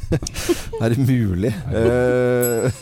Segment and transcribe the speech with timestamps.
[0.82, 1.52] er det mulig?
[1.72, 2.72] Eh,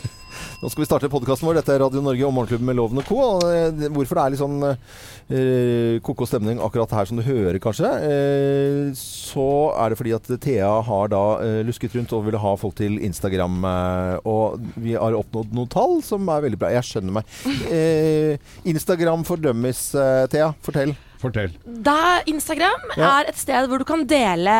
[0.61, 1.57] nå skal vi starte podkasten vår.
[1.59, 3.17] Dette er Radio Norge og Morgenklubben med Loven og Co.
[3.49, 7.91] Eh, hvorfor det er litt sånn eh, koko stemning akkurat her som du hører, kanskje,
[8.07, 12.55] eh, så er det fordi at Thea har da eh, lusket rundt og ville ha
[12.61, 13.59] folk til Instagram.
[13.73, 16.73] Eh, og vi har oppnådd noen tall som er veldig bra.
[16.77, 17.39] Jeg skjønner meg.
[18.71, 20.53] Instagram for dummies, eh, Thea.
[20.63, 20.95] Fortell.
[21.21, 21.53] Fortell.
[21.65, 23.19] Da Instagram Ja.
[23.21, 24.55] er et sted hvor du kan dele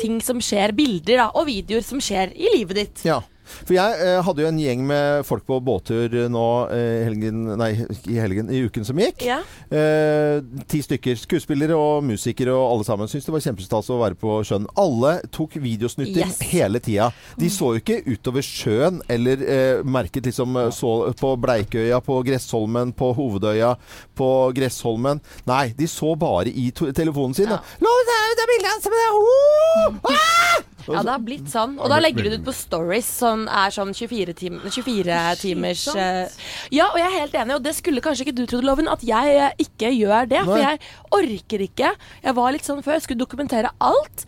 [0.00, 3.04] ting som skjer, bilder da, og videoer som skjer i livet ditt.
[3.08, 3.20] Ja.
[3.64, 7.72] For jeg eh, hadde jo en gjeng med folk på båttur nå eh, helgen, nei,
[8.10, 9.24] i helgen, i uken som gikk.
[9.26, 9.40] Ja.
[9.72, 11.18] Eh, ti stykker.
[11.22, 13.10] Skuespillere og musikere og alle sammen.
[13.10, 14.68] Syntes det var kjempestas å være på sjøen.
[14.80, 16.40] Alle tok videosnutter Yes.
[16.52, 17.10] hele tida.
[17.38, 22.20] De så jo ikke utover sjøen eller eh, merket liksom eh, så på Bleikøya, på
[22.26, 23.74] Gressholmen, på Hovedøya,
[24.18, 25.22] på Gressholmen.
[25.48, 27.50] Nei, de så bare i telefonen sin.
[27.52, 27.60] Ja.
[27.82, 30.12] Lå, det er, det er bilde av er, oh!
[30.12, 31.76] ah!» Ja, det har blitt sånn.
[31.78, 35.86] Og da legger du det ut på stories, som er sånn 24, tim 24 timers
[35.94, 36.32] eh,
[36.74, 39.04] Ja, og jeg er helt enig, og det skulle kanskje ikke du trodd, Loven, at
[39.06, 40.42] jeg eh, ikke gjør det.
[40.48, 40.82] For jeg
[41.20, 41.94] orker ikke.
[42.24, 44.26] Jeg var litt sånn før, jeg skulle dokumentere alt.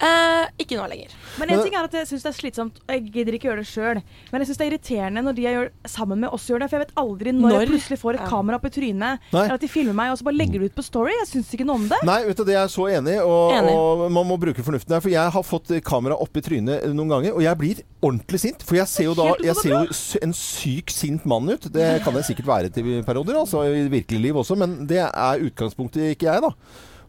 [0.00, 1.12] Eh, ikke nå lenger.
[1.38, 3.62] Men en ting er at jeg syns det er slitsomt, og jeg gidder ikke gjøre
[3.62, 4.00] det sjøl.
[4.32, 6.68] Men jeg syns det er irriterende når de jeg gjør sammen med oss gjør det.
[6.70, 7.60] For jeg vet aldri når, Når?
[7.60, 8.28] jeg plutselig får et Ja.
[8.32, 9.42] kamera opp i trynet, Nei.
[9.44, 11.12] eller at de filmer meg, og så bare legger det ut på Story.
[11.20, 11.98] Jeg syns ikke noe om det.
[12.04, 13.72] Nei, vet du, det er jeg så enig i, og, Enig.
[13.76, 15.00] og man må bruke fornuften der.
[15.00, 18.62] For jeg har fått kamera opp i trynet noen ganger, og jeg blir ordentlig sint.
[18.62, 21.60] For jeg ser jo da Jeg ser jo en syk sint mann ut.
[21.72, 25.38] Det kan jeg sikkert være til perioder, altså i virkelig liv også, men det er
[25.46, 26.50] utgangspunktet ikke jeg, da.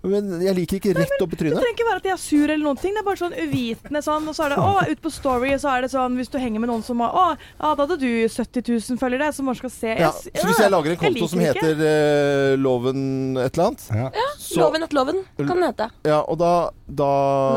[0.03, 2.43] Men jeg liker ikke rett opp i Det trenger ikke være at jeg er sur
[2.43, 2.91] eller noen ting.
[2.95, 4.25] Det er bare sånn uvitende sånn.
[4.27, 6.63] Og så er det å, ut på Story, så er det sånn hvis du henger
[6.63, 9.71] med noen som har Å, ja, da hadde du 70 000 følgere, som bare skal
[9.71, 9.93] se.
[10.03, 13.05] Ja, så hvis jeg lager en konto som heter uh, Loven
[13.39, 14.09] et eller annet Ja.
[14.35, 15.87] så, Loven at loven kan den hete.
[16.09, 16.51] Ja, og da,
[16.87, 17.13] da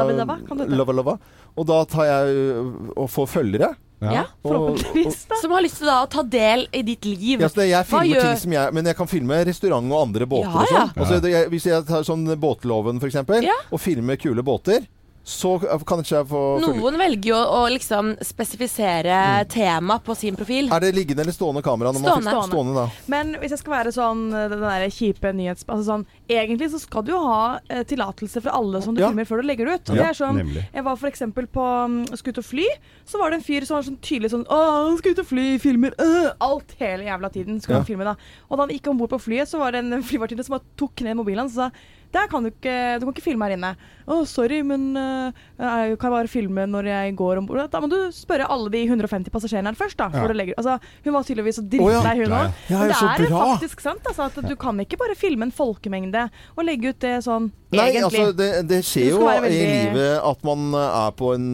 [0.07, 0.97] kan det hete.
[1.01, 1.19] Lava.
[1.57, 2.47] Og da tar jeg
[2.95, 3.73] og får følgere.
[4.01, 4.27] Ja.
[4.45, 5.37] Og, Forhåpentligvis, da.
[5.41, 7.41] Som har lyst til da å ta del i ditt liv.
[7.41, 10.03] Ja, så det, jeg filmer gjør- ting som jeg Men jeg kan filme restaurant og
[10.03, 10.93] andre båter Ja, og sånn.
[10.97, 11.03] ja.
[11.03, 13.57] Og så det, jeg, hvis jeg tar sånn Båtloven for eksempel, Ja.
[13.73, 14.87] og filmer kule båter,
[15.27, 19.17] så kan ikke jeg få følge Noen velger jo å liksom spesifisere
[19.51, 20.69] tema på sin profil.
[20.73, 21.91] Er det liggende eller stående kamera?
[21.93, 22.31] Når Stående.
[22.31, 22.85] Man får, stående da.
[23.11, 25.67] Men hvis jeg skal være sånn eh, den der kjipe nyhets...
[25.67, 29.09] Altså sånn, egentlig så skal du jo ha eh, tillatelse fra alle som du Ja.
[29.11, 29.91] filmer før du legger det ut.
[29.91, 30.65] Og Ja, det er sånn, nemlig.
[30.79, 32.69] jeg var for eksempel på um, Skal ut og fly,
[33.07, 35.31] så var det en fyr som var sånn tydelig sånn Å, han skal ut og
[35.35, 37.59] fly, filmer øh, alt hele jævla tiden.
[37.61, 37.83] Skulle Ja.
[37.83, 38.15] han filme da.
[38.49, 41.03] Og da han gikk om bord på flyet, så var det en flyvertinne som tok
[41.03, 41.71] ned mobilen hans og sa
[42.17, 43.73] der kan du ikke, du kan ikke filme her inne.
[44.07, 47.65] Å, sorry, men uh, jeg kan bare filme når jeg går om bord.
[47.73, 50.09] Da må du spørre alle de 150 passasjerene her først, da.
[50.15, 50.49] Ja.
[50.57, 52.63] Altså, hun var tydeligvis så drittlei, hun òg.
[52.71, 52.83] ja.
[52.87, 56.67] Det så er faktisk sant, altså, at du kan ikke bare filme en folkemengde og
[56.67, 58.21] legge ut det sånn Nei, egentlig.
[58.23, 59.49] altså det, det skjer jo veldig...
[59.51, 61.47] i livet at man eh, er på en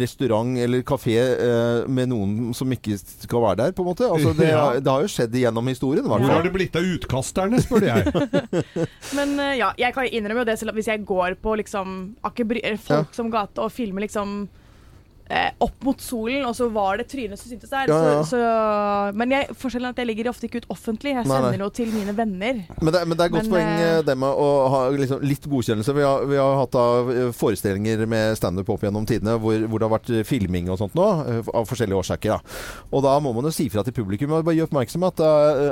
[0.00, 4.08] restaurant eller kafé eh, med noen som ikke skal være der, på en måte.
[4.08, 4.62] Altså, det, Ja.
[4.80, 6.08] det har jo skjedd gjennom historien.
[6.08, 8.14] Hvor har det blitt av utkasterne, spør jeg.
[9.18, 11.98] Men eh, ja, jeg kan innrømme jo det selv at hvis jeg går på liksom
[12.24, 14.40] Aker Bry eller folk som gate og filmer liksom
[15.28, 17.90] eh, opp mot solen, og så var det trynet som syntes der.
[17.90, 18.22] Ja, ja.
[18.24, 21.14] Så, så, men jeg, forskjellen er at jeg legger ofte ikke ut offentlig.
[21.14, 21.52] Jeg Nei, nei.
[21.52, 22.62] sender jo til mine venner.
[22.80, 24.82] Men det, men det er et godt Men, poeng eh, eh, det med å ha
[24.94, 25.96] liksom, litt godkjennelse.
[25.98, 29.82] Vi har, vi har hatt da, eh, forestillinger med standup opp gjennom tidene hvor, hvor
[29.82, 31.08] det har vært filming og sånt nå,
[31.52, 32.36] av forskjellige årsaker.
[32.36, 32.58] Da.
[32.92, 35.24] Og da må man jo si fra til publikum og bare gjøre oppmerksom på at,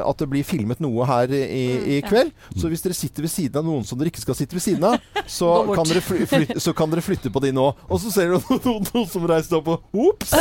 [0.07, 1.65] at det blir filmet noe her i,
[1.97, 2.33] i kveld.
[2.57, 4.87] Så hvis dere sitter ved siden av noen som dere ikke skal sitte ved siden
[4.89, 5.01] av,
[5.39, 7.67] så, kan dere, fly, flytte, så kan dere flytte på de nå.
[7.89, 9.77] Og så ser du noen, noen som reiser opp på
[10.07, 10.33] Ops!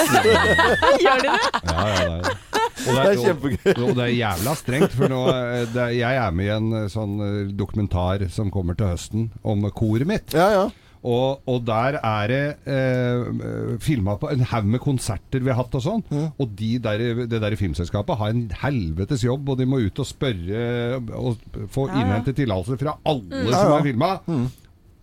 [1.05, 1.51] Gjør de det?
[1.69, 2.35] Ja, ja, ja.
[2.85, 3.69] Og Det er kjempegøy.
[3.75, 6.53] Og, og det er jævla strengt, for nå, eh, det, er- jeg er med i
[6.55, 10.35] en eh, sånn eh, dokumentar som kommer til høsten om koret mitt.
[10.35, 10.65] Ja, ja.
[11.05, 15.75] Og, og der er det eh, filma på en haug med konserter vi har hatt
[15.77, 16.01] og sånn.
[16.41, 20.07] Og de der, det der filmselskapet har en helvetes jobb, og de må ut og
[20.09, 21.37] spørre og
[21.69, 22.01] få Ja, ja.
[22.01, 23.51] innhente tillatelse fra alle mm.
[23.53, 23.75] som ja.
[23.77, 24.11] er filma.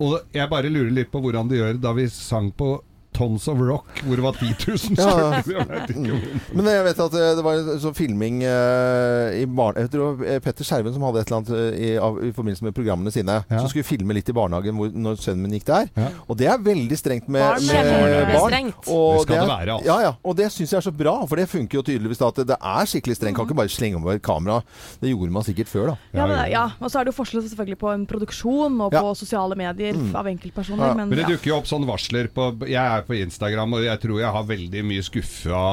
[0.03, 2.73] Og jeg bare lurer litt på hvordan de gjør da vi sang på
[3.13, 5.41] Tons of Rock, hvor det var 10 000 Ja, ja.
[5.43, 6.13] stykker.
[6.13, 9.77] Om- Men jeg vet at eh, det var en sånn filming uh, i barn...
[9.79, 12.31] Jeg tror det var eh, Petter Skjerven som hadde et eller annet i, av, i
[12.35, 13.39] forbindelse med programmene sine.
[13.49, 13.59] Ja.
[13.61, 15.89] Som skulle filme litt i barnehagen hvor, når sønnen min gikk der.
[15.99, 16.09] Ja.
[16.27, 18.49] Og det er veldig strengt med Barn med er barn.
[18.49, 18.89] strengt.
[18.89, 19.87] Og Det skal er- det være, altså.
[19.91, 20.13] Ja, ja.
[20.23, 22.47] Og det syns jeg er så bra, for det funker jo tydeligvis da at det,
[22.53, 23.37] det er skikkelig strengt.
[23.39, 24.61] Kan ikke bare slenge over et kamera.
[25.01, 25.97] Det gjorde man sikkert før, da.
[26.17, 29.01] Ja, men, ja, og så er det jo forskjell selvfølgelig på en produksjon og Ja.
[29.03, 30.15] på sosiale medier Mm.
[30.15, 30.87] av enkeltpersoner.
[30.89, 30.93] Ja.
[30.97, 31.29] Men, Men det ja.
[31.35, 34.45] dukker jo opp sånne varsler på Jeg er på Instagram, og jeg tror jeg har
[34.49, 35.63] veldig mye skuffa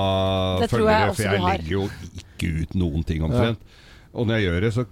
[0.70, 1.84] følgere, for jeg legger jo
[2.22, 3.60] ikke ut noen ting omtrent.
[4.12, 4.86] Og når jeg gjør det, så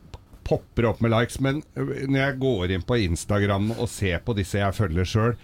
[0.48, 1.40] popper det opp med likes.
[1.44, 5.34] Men når jeg går inn på Instagram og ser på disse jeg følger sjøl,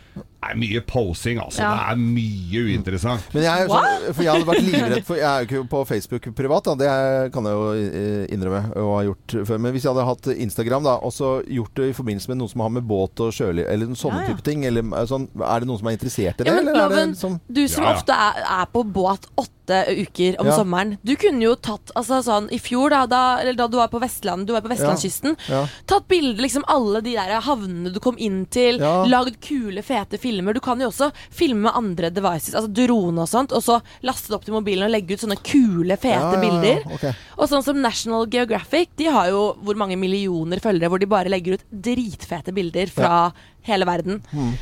[0.51, 1.63] er mye posing, altså.
[1.63, 1.71] Ja.
[1.75, 3.29] Det er mye uinteressant.
[3.35, 6.29] Men jeg, sånn, for jeg hadde vært livredd for Jeg er jo ikke på Facebook
[6.37, 6.75] privat, da.
[6.85, 9.59] det kan jeg jo eh, innrømme å ha gjort før.
[9.65, 12.49] Men hvis jeg hadde hatt Instagram da, og så gjort det i forbindelse med noe
[12.53, 14.35] som har med båt og sjøliv eller sånne Ja, ja.
[14.35, 16.51] type ting, eller eh, sånn, er det noen som er interessert i det?
[16.51, 17.97] Ja, men eller er det Loven, sånn du som Ja, ja.
[18.01, 20.57] ofte er, er på båt åtte uker om Ja.
[20.59, 20.99] sommeren.
[21.03, 23.97] Du kunne jo tatt altså sånn i fjor, da, da, eller da du var på
[24.03, 25.63] Vestlandet, du var på vestlandskysten, Ja.
[25.89, 29.07] tatt bilde liksom alle de der havnene du kom inn til, Ja.
[29.09, 30.34] lagd kule, fete filmer.
[30.55, 34.29] Du kan jo også filme med andre devices, altså drone og sånt, og så laste
[34.29, 36.83] det opp til mobilen og legge ut sånne kule, fete Ja, ja, ja, bilder.
[36.95, 37.07] ok.
[37.39, 41.29] Og sånn som National Geographic, de har jo hvor mange millioner følgere hvor de bare
[41.31, 43.33] legger ut dritfete bilder fra
[43.65, 44.19] hele verden.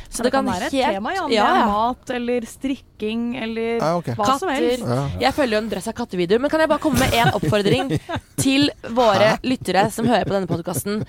[0.09, 1.25] Så det kan være et tema, ja.
[1.27, 4.15] Er mat eller strikking eller Ja, okay.
[4.15, 4.79] hva som helst.
[4.85, 5.17] Katter.
[5.19, 6.39] Jeg følger jo en dress av kattevideoer.
[6.39, 7.91] Men kan jeg bare komme med én oppfordring
[8.43, 11.03] til våre lyttere som hører på denne podkasten?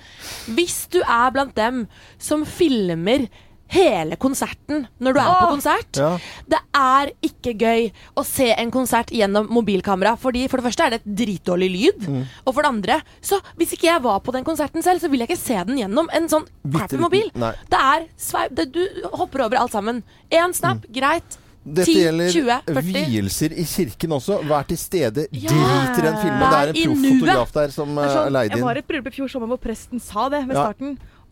[0.57, 1.85] Hvis du er blant dem
[2.19, 3.29] som filmer
[3.73, 5.99] hele konserten når du er på konsert.
[5.99, 6.09] Ja.
[6.47, 10.15] Det er ikke gøy å se en konsert gjennom mobilkamera.
[10.21, 12.09] Fordi For det første er det et dritdårlig lyd.
[12.09, 12.25] Mm.
[12.45, 15.23] Og for det andre, så hvis ikke jeg var på den konserten selv, så vil
[15.23, 17.31] jeg ikke se den gjennom en sånn crappy mobil.
[17.35, 17.53] nei.
[17.71, 18.83] Det er sveip det, Du
[19.13, 20.03] hopper over alt sammen.
[20.31, 21.25] Én snap, greit.
[21.25, 21.41] Mm.
[21.65, 23.05] Dette 10, gjelder 20, 40.
[23.09, 24.35] vielser i kirken også.
[24.45, 25.23] Vær til stede.
[25.33, 25.49] Ja.
[25.49, 26.43] Drit i den filmen.
[26.43, 28.87] Det er en proff fotograf der som er leid sånn, er jeg var i et
[28.91, 30.67] bryllup i fjor sommer hvor presten sa det ved Ja.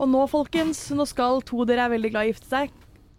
[0.04, 2.74] Og nå, folkens, nå skal to dere er veldig glad i å gifte seg.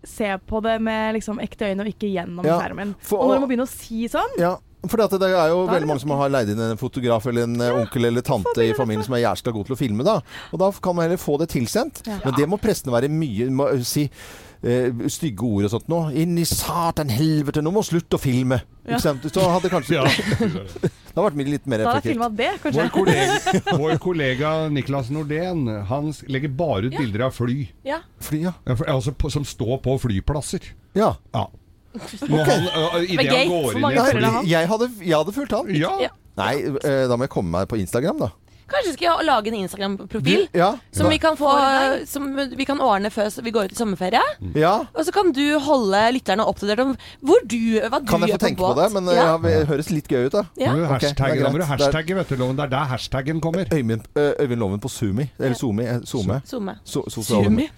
[0.04, 2.94] Se på det med liksom ekte øyne og ikke gjennom Ja, skjermen.
[3.00, 5.86] for- og når du må begynne å si sånn Ja, for det er jo veldig
[5.88, 9.02] mange som har leid inn en fotograf eller en ja, onkel eller tante i familien
[9.06, 10.04] som er jævla god til å filme.
[10.04, 10.20] da.
[10.52, 12.02] Og da kan man heller få det tilsendt.
[12.06, 12.18] Ja.
[12.22, 16.12] Men det må prestene være mye må, eh, si uh, stygge ord og sånt nå.
[16.14, 18.60] Inn i satan helvete, nå må slutte å filme.
[18.84, 18.98] Ja.
[18.98, 19.22] Ikke sant?
[19.32, 20.90] Så hadde kanskje Ja.
[21.14, 22.12] Det har vært litt mer Da hadde jeg effektivt.
[22.12, 22.90] filma det, Vår kanskje.
[22.90, 26.98] kollega, vår kollega Niklas Nordén Han legger bare ut Ja.
[26.98, 28.00] bilder av fly Ja.
[28.20, 28.52] Fly, ja.
[28.66, 30.60] Ja, for- altså, på, som står på flyplasser.
[30.94, 31.14] ja.
[31.34, 31.46] Ja.
[31.94, 32.44] Okay.
[32.44, 34.48] han, uh, i Men det han går inn i et fly?
[34.50, 35.68] Jeg hadde, jeg hadde fulgt han.
[35.78, 35.92] Ja.
[36.02, 36.08] Ja.
[36.36, 38.28] Nei, da må jeg komme meg på Instagram, da.
[38.70, 40.46] Kanskje skal jeg lage en Instagram-profil?
[40.56, 40.70] Ja.
[40.94, 42.06] Som vi kan få For deg.
[42.08, 44.22] Som vi kan ordne før vi går ut i sommerferie.
[44.56, 44.74] ja.
[44.94, 47.58] Og så kan du holde lytterne oppdatert om hvor du,
[47.90, 48.88] hva du Kan jeg få tenke på på det?
[48.94, 49.26] Men eh, ja.
[49.32, 50.44] ja, det høres litt gøy ut, da.
[50.60, 50.72] Ja.
[50.72, 52.56] Må du Ok, det er da må du hashtagge, vet du, Loven.
[52.56, 53.68] Det er der hashtaggen kommer.
[53.74, 55.28] Øyvind, eh, Øyvind Loven på Sumi.
[55.38, 55.84] Eller Zoomi.
[55.84, 56.40] eh, Zoome.
[56.48, 56.78] Zoome.
[56.86, 57.68] Sumi.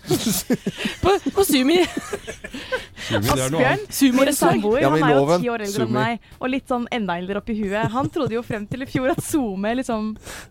[1.02, 1.80] på, på Sumi.
[3.06, 3.82] Asbjørn,
[4.16, 7.16] min samboer, Ja, han er jo ti år eldre enn meg, og litt sånn enda
[7.20, 7.90] eldre oppi huet.
[7.94, 10.08] Han trodde jo frem til i fjor at SoMe liksom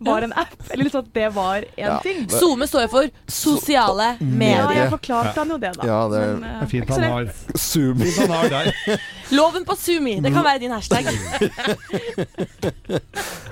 [0.07, 1.99] var en app, eller liksom at det var en Ja.
[2.03, 2.25] ting.
[2.29, 4.63] SoMe står jo for sosiale so Medier.
[4.71, 5.87] Ja, jeg forklarte han jo det, da.
[5.89, 7.99] Ja, det er- Men, uh, er fint han har, Zoom.
[7.99, 8.71] fint han har der.
[9.37, 10.19] Loven på Sumi.
[10.21, 11.05] Det kan være din hashtag.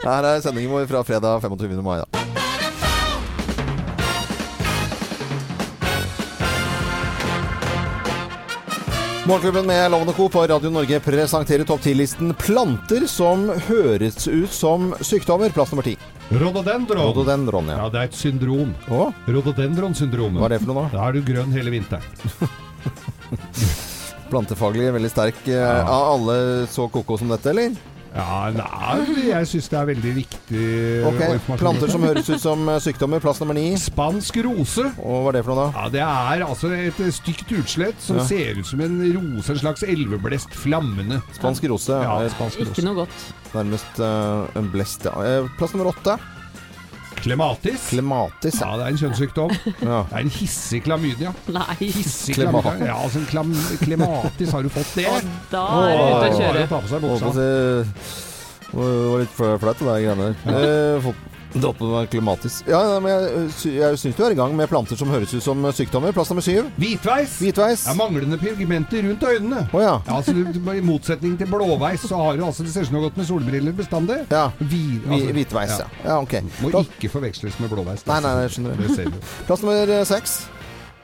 [0.04, 1.82] Her er sendingen vår fra fredag 25.
[1.84, 2.02] mai.
[2.04, 2.43] Da.
[9.28, 10.30] Morgenklubben med Lovende Co.
[10.30, 15.54] på Radio Norge presenterer topp 10-listen planter som høres ut som sykdommer.
[15.56, 15.94] Plass nummer ti.
[16.28, 17.06] Rododendron.
[17.08, 17.78] Rododendron ja.
[17.86, 18.74] Ja, det er et syndrom.
[18.92, 20.42] Å, Rhododendron-syndromet.
[20.42, 20.98] hva er det for noe, da?
[20.98, 22.04] Da er du grønn hele vinteren.
[24.34, 25.40] Plantefaglig veldig sterk.
[25.48, 25.72] Ja.
[25.80, 26.38] Er alle
[26.74, 27.80] så koko som dette, eller?
[28.14, 30.66] Ja, nei, jeg syns det er veldig viktig
[31.10, 31.22] Ok.
[31.58, 33.22] Planter som høres ut som eh, sykdommer.
[33.24, 33.72] Plass nummer ni.
[33.82, 34.86] Spansk rose.
[35.02, 35.82] Og hva er det for noe, da?
[35.82, 38.28] Ja, Det er altså et eh, stygt utslett som Ja.
[38.30, 41.24] ser ut som en rose, en slags elveblest flammende.
[41.40, 41.90] Spansk rose.
[42.06, 42.70] Ja, er spansk rose.
[42.76, 43.26] Ikke noe godt.
[43.54, 45.18] Nærmest uh, en blest, ja.
[45.26, 46.20] Eh, Plass nummer åtte.
[47.24, 47.90] Klematis.
[47.90, 48.58] Klematis.
[48.60, 48.78] Ja, Ja.
[48.78, 49.52] det er en kjønnssykdom.
[49.82, 50.00] ja.
[50.10, 51.32] Det er en hissig klamydia.
[51.56, 51.76] Nei.
[51.80, 52.74] Hissig klamydia.
[52.90, 55.08] Ja, altså en klam klematis, har du fått det?
[55.54, 56.64] Da er det ute å Bare kjøre.
[56.66, 57.34] å ta på seg buksa.
[57.34, 58.82] Det
[59.14, 60.68] var litt fla- flaut, det der greiene der.
[60.98, 61.14] Eh,
[61.54, 62.64] fått- Dratt på meg klimatis.
[62.68, 65.44] Ja, men jeg, sy- jeg syns du er i gang med planter som høres ut
[65.46, 66.12] som sykdommer.
[66.16, 66.72] Plass nummer syv.
[66.82, 67.38] Hvitveis.
[67.40, 67.86] Hvitveis.
[67.88, 69.68] Er manglende pigmenter rundt øynene.
[69.72, 69.94] Å ja.
[70.08, 72.96] Ja, altså, du- I motsetning til blåveis, så har du altså Det ser ut som
[72.98, 74.20] du har gått med solbriller bestandig.
[74.32, 74.50] ja.
[74.60, 75.88] Vi, Hvi- altså, Hvitveis, ja.
[76.06, 76.20] ja.
[76.20, 76.34] Ok.
[76.62, 78.06] Må Plass, ikke forveksles med blåveis.
[78.08, 78.88] Nei, nei, nei, skjønner det.
[78.88, 79.20] Det ser du.
[79.48, 80.36] plass nummer eh, seks.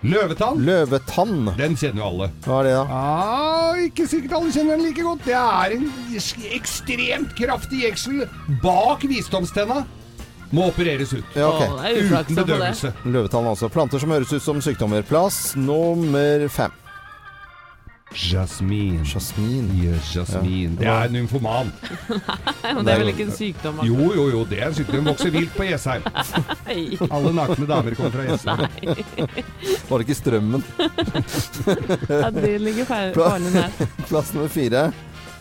[0.01, 0.61] Løvetann.
[0.63, 1.49] Løvetann.
[1.57, 2.27] Den kjenner jo alle.
[2.45, 2.83] Hva er det, da?
[2.87, 5.25] Ah, ikke sikkert alle kjenner den like godt.
[5.25, 5.89] Det er en
[6.55, 8.21] ekstremt kraftig jeksel
[8.63, 9.81] bak visdomstenna.
[10.51, 11.25] Må opereres ut.
[11.37, 11.63] Ja, ok.
[11.63, 12.93] Å, det uflaks Uten bedøvelse.
[13.05, 13.69] Løvetann, altså.
[13.73, 15.05] Planter som høres ut som sykdommer.
[15.05, 16.73] Plass nummer fem.
[18.11, 19.03] Jasmin.
[19.05, 19.69] Jasmin.
[19.77, 20.75] Yes, jasmin.
[20.79, 21.69] Det er en nymfoman.
[22.63, 23.83] Men det er vel ikke en sykdom?
[23.83, 23.85] Akkurat.
[23.85, 25.09] Jo, jo, jo, det er en sykdom.
[25.11, 26.07] Vokser vilt på Jessheim.
[27.13, 28.65] Alle nakne damer kommer fra Jessheim.
[29.91, 30.65] Var det ikke strømmen?
[32.09, 33.77] Ja, det ligger faren her.
[34.09, 34.89] Plass nummer fire.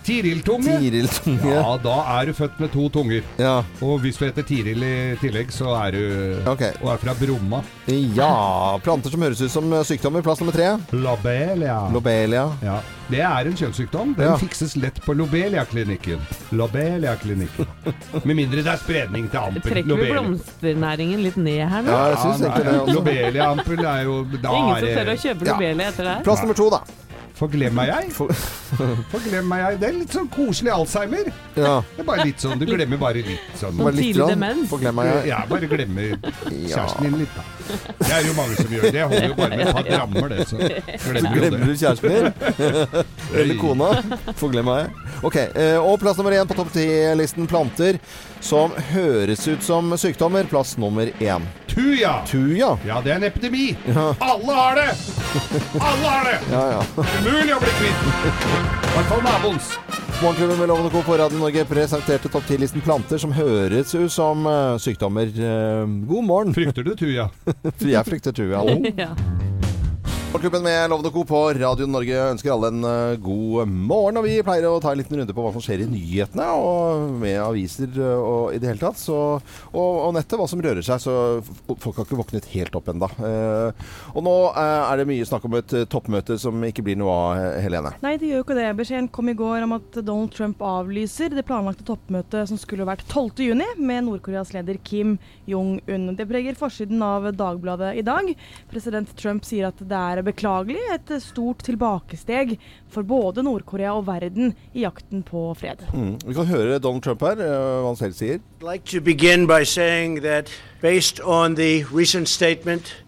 [0.08, 0.78] Tiril-tunge.
[0.80, 1.52] Tiril-tunge.
[1.52, 3.22] Ja, da er du født med to tunger.
[3.38, 3.58] Ja.
[3.84, 6.02] Og hvis du heter Tiril i tillegg, så er du
[6.48, 6.72] okay.
[6.82, 7.60] Og er fra Bromma.
[8.16, 8.30] ja.
[8.84, 10.22] Planter som høres ut som sykdommer.
[10.24, 10.70] Plass nummer tre.
[10.96, 11.76] Lobelia.
[11.92, 12.46] Lobelia.
[12.64, 12.78] Ja,
[13.10, 14.14] Det er en kjønnssykdom.
[14.16, 14.36] Den Ja.
[14.36, 16.20] fikses lett på Lobelia-klinikken.
[16.52, 17.66] Lobelia-klinikken.
[18.26, 19.62] Med mindre det er spredning til ampel.
[19.64, 21.92] Trekker vi blomsternæringen litt ned her nå?
[21.92, 22.80] Ja, jeg syns Ja, egentlig det.
[22.80, 22.96] Også.
[22.98, 25.52] Lobelia-ampel er jo da Ingen er som tør å det- kjøpe Ja.
[25.52, 26.22] Lobelia etter det her?
[26.24, 26.80] Plass nummer to, da.
[27.38, 28.08] Forglemmer jeg?
[29.12, 29.76] Forglemmer jeg?
[29.78, 31.28] Det er litt sånn koselig Alzheimer.
[31.54, 31.76] ja.
[31.94, 33.78] Det er bare litt sånn, Du glemmer bare litt sånn.
[33.78, 34.64] Bare litt grann.
[34.70, 35.28] Forglemmer jeg.
[35.30, 36.16] Ja, bare glemmer
[36.48, 37.44] kjæresten din litt, da.
[38.00, 38.94] Det er jo mange som gjør det.
[38.98, 40.48] Jeg holder jo bare med et par drammer, det.
[40.48, 41.66] Så glemmer så Glemmer det.
[41.68, 42.26] du kjæresten din?
[43.38, 43.90] Eller kona?
[44.40, 44.92] Forglemmer jeg.
[45.28, 47.98] Ok, eh, Og plass nummer én på topp ti-listen planter
[48.40, 50.44] som høres ut som sykdommer.
[50.50, 51.46] Plass nummer én.
[51.68, 52.22] Tuja!
[52.26, 52.72] Tuja.
[52.86, 53.70] Ja, det er en epidemi.
[53.86, 54.10] Ja.
[54.24, 54.88] Alle har det!
[55.78, 56.38] Alle har det!
[56.52, 56.82] Ja, ja.
[57.20, 58.04] Umulig å bli kvitt.
[58.24, 59.72] I hvert fall naboens.
[60.18, 61.02] Morgenklubben med Lovende Co.
[61.06, 65.28] på Radio Norge presenterte topp 10-listen planter som høres ut som eh, sykdommer.
[65.30, 66.54] Eh, god morgen.
[66.56, 67.28] Frykter du tuja?
[67.78, 68.64] Jeg frykter tuja.
[68.98, 69.12] Ja.
[70.28, 71.24] Morgenklubben med Lovende Co.
[71.24, 74.18] på Radio Norge ønsker alle en eh, god morgen.
[74.20, 77.14] Og vi pleier å ta en liten runde på hva som skjer i nyhetene, og
[77.22, 79.00] med aviser eh, og i det hele tatt.
[79.00, 81.00] Så, og, og nettet, hva som rører seg.
[81.00, 81.14] Så
[81.80, 83.08] folk har ikke våknet helt opp ennå.
[84.12, 87.14] og nå eh, er det mye snakk om et eh, toppmøte som ikke blir noe
[87.14, 87.94] av, eh, Helene.
[88.04, 88.68] Nei, det gjør jo ikke det.
[88.82, 93.06] Beskjeden kom i går om at Donald Trump avlyser det planlagte toppmøtet som skulle vært
[93.08, 95.16] 12.6 med Nord-Koreas leder Kim
[95.48, 96.12] Jong-un.
[96.20, 98.28] Det preger forsiden av Dagbladet i dag.
[98.68, 102.56] President Trump sier at det er beklagelig, et stort tilbakesteg
[102.90, 105.84] for både Nord-Korea og verden i jakten på fred.
[105.92, 106.16] Mm.
[106.26, 108.38] Vi kan høre Donald Trump her, eh, hva han selv sier.
[108.62, 113.04] Like to begin by saying that based on the recent statement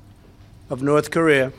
[0.71, 1.51] of North Korea,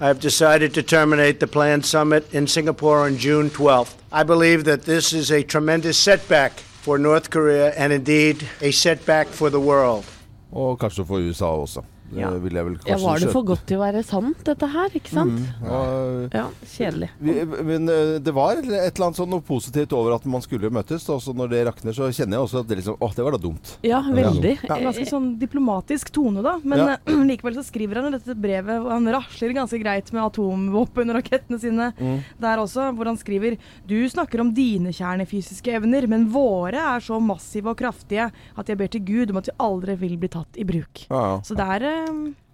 [0.00, 3.96] I have decided to terminate the planned summit in Singapore on June 12th.
[4.12, 9.26] I believe that this is a tremendous setback for North Korea and indeed a setback
[9.26, 10.04] for the world.
[10.52, 11.80] Og kanskje for USA også.
[12.10, 12.30] Det Ja.
[12.30, 14.88] vil jeg vel ja, var det for godt til å være sant, dette her?
[14.98, 15.40] Ikke sant?
[15.62, 17.08] Og, Ja, kjedelig.
[17.20, 20.70] vi, men eh, det var et eller annet sånn noe positivt over at man skulle
[20.70, 21.08] møtes.
[21.08, 23.32] Og så når det rakner, så kjenner jeg også at det liksom Åh, det var
[23.32, 23.76] da dumt.
[23.86, 24.56] Ja, veldig.
[24.68, 24.76] Ja.
[24.76, 26.58] Ganske sånn diplomatisk tone, da.
[26.64, 26.96] Men Ja.
[27.06, 31.60] eh, likevel så skriver han i dette brevet, og han rasler ganske greit med atomvåpenrakettene
[31.60, 32.22] sine Mm.
[32.40, 37.20] der også, hvor han skriver Du snakker om dine kjernefysiske evner, men våre er så
[37.20, 40.56] massive og kraftige at jeg ber til Gud om at vi aldri vil bli tatt
[40.56, 41.06] i bruk.
[41.10, 41.40] Ja, ja.
[41.40, 41.99] Så det er eh,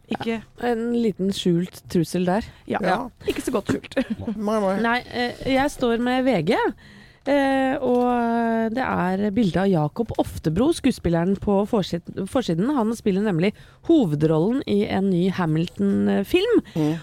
[0.06, 2.44] ikke En liten skjult trussel der.
[2.70, 2.98] ja, Ja.
[3.26, 3.96] ikke så godt skjult.
[4.36, 4.76] Nei, nei.
[4.84, 6.54] Nei, eh, jeg står med VG.
[7.26, 12.70] Eh, og det er bilde av Jakob Oftebro, skuespilleren på forsiden.
[12.76, 13.50] Han spiller nemlig
[13.88, 16.62] hovedrollen i en ny Hamilton-film.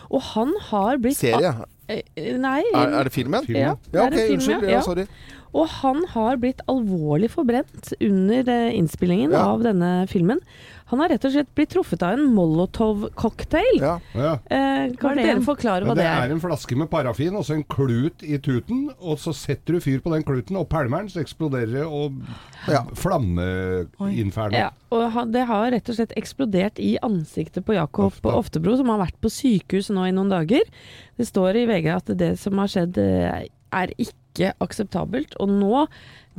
[0.09, 1.51] Og han har blitt Serie.
[1.91, 2.01] Eh,
[2.39, 2.61] nei.
[2.73, 3.43] Er, er det filmen?
[3.43, 3.65] Filmen?
[3.67, 4.61] Ja, Ja, ok, unnskyld.
[4.63, 4.69] ja.
[4.69, 4.81] Ja, Ja.
[4.81, 5.05] sorry.
[5.53, 9.45] Og han har blitt alvorlig forbrent under eh, innspillingen Ja.
[9.53, 10.39] av denne filmen.
[10.89, 13.77] Han har rett og slett blitt truffet av en Molotov-cocktail.
[13.79, 13.93] Ja.
[14.13, 14.33] Ja.
[14.49, 16.33] Eh, kan er dere forklare hva det det er er?
[16.35, 18.89] en flaske med parafin og så en klut i tuten.
[18.99, 21.85] Og så setter du fyr på den kluten, og pælmer den, så eksploderer det.
[21.85, 22.13] Og
[22.69, 22.83] Ja.
[22.95, 24.55] flammeinferno.
[24.57, 28.33] Ja, og det har rett og slett eksplodert i ansiktet på Jakob Ofte.
[28.33, 30.61] Oftebro, som har vært på sykehus nå i noen dager.
[31.17, 35.85] Det står i VG at det som har skjedd eh, er ikke akseptabelt, og nå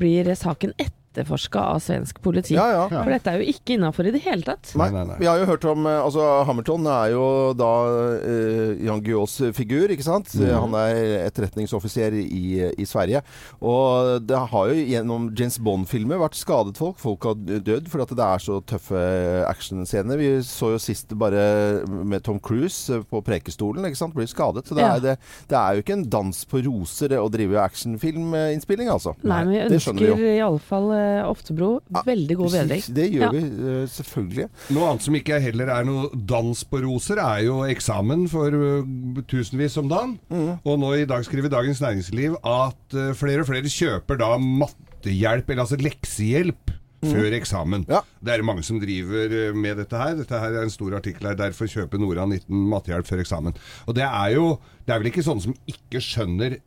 [0.00, 0.74] blir saken
[1.14, 2.56] etterforska av svensk politi.
[2.58, 2.84] Ja, ja.
[2.90, 4.72] For dette er jo ikke innafor i det hele tatt.
[4.74, 5.16] Nei, Nei, nei.
[5.22, 7.24] Vi har jo hørt om eh, altså Hamilton er jo
[7.56, 7.70] da
[8.18, 10.34] uh, Jan Guillaus figur, ikke sant?
[10.42, 12.42] Han er etterretningsoffiser i,
[12.74, 13.22] i Sverige.
[13.62, 16.98] Og det har jo gjennom James Bond-filmer vært skadet folk.
[17.02, 19.00] Folk har dødd fordi at det er så tøffe
[19.48, 20.18] actionscener.
[20.20, 21.44] Vi så jo sist bare
[21.86, 24.14] med Tom Cruise på Prekestolen, ikke sant?
[24.16, 24.66] Blir skadet.
[24.68, 24.96] Så det, Ja.
[24.96, 25.14] er, det,
[25.50, 29.14] det er jo ikke en dans på roser å drive actionfilminnspilling, altså.
[29.22, 30.90] Nei, men vi ønsker iallfall
[31.28, 31.70] Oftebro
[32.06, 32.82] veldig god bedring.
[32.96, 33.30] Det gjør Ja.
[33.34, 34.48] vi eh, selvfølgelig.
[34.76, 39.22] Noe annet som ikke heller er noe dans på roser, er jo eksamen for uh,
[39.30, 40.16] tusenvis om dagen.
[40.64, 45.50] Og nå i dag skriver Dagens Næringsliv at uh, flere og flere kjøper da mattehjelp,
[45.50, 46.63] eller altså leksehjelp.
[47.10, 47.84] Før eksamen.
[47.90, 48.00] Ja.
[48.24, 50.16] Det er mange som driver uh, med dette her.
[50.20, 51.38] Dette her er en stor artikkel her.
[51.38, 53.56] Derfor kjøper Nora 19 mattehjelp før eksamen.
[53.86, 56.58] Og det er jo Det er vel ikke sånne som ikke skjønner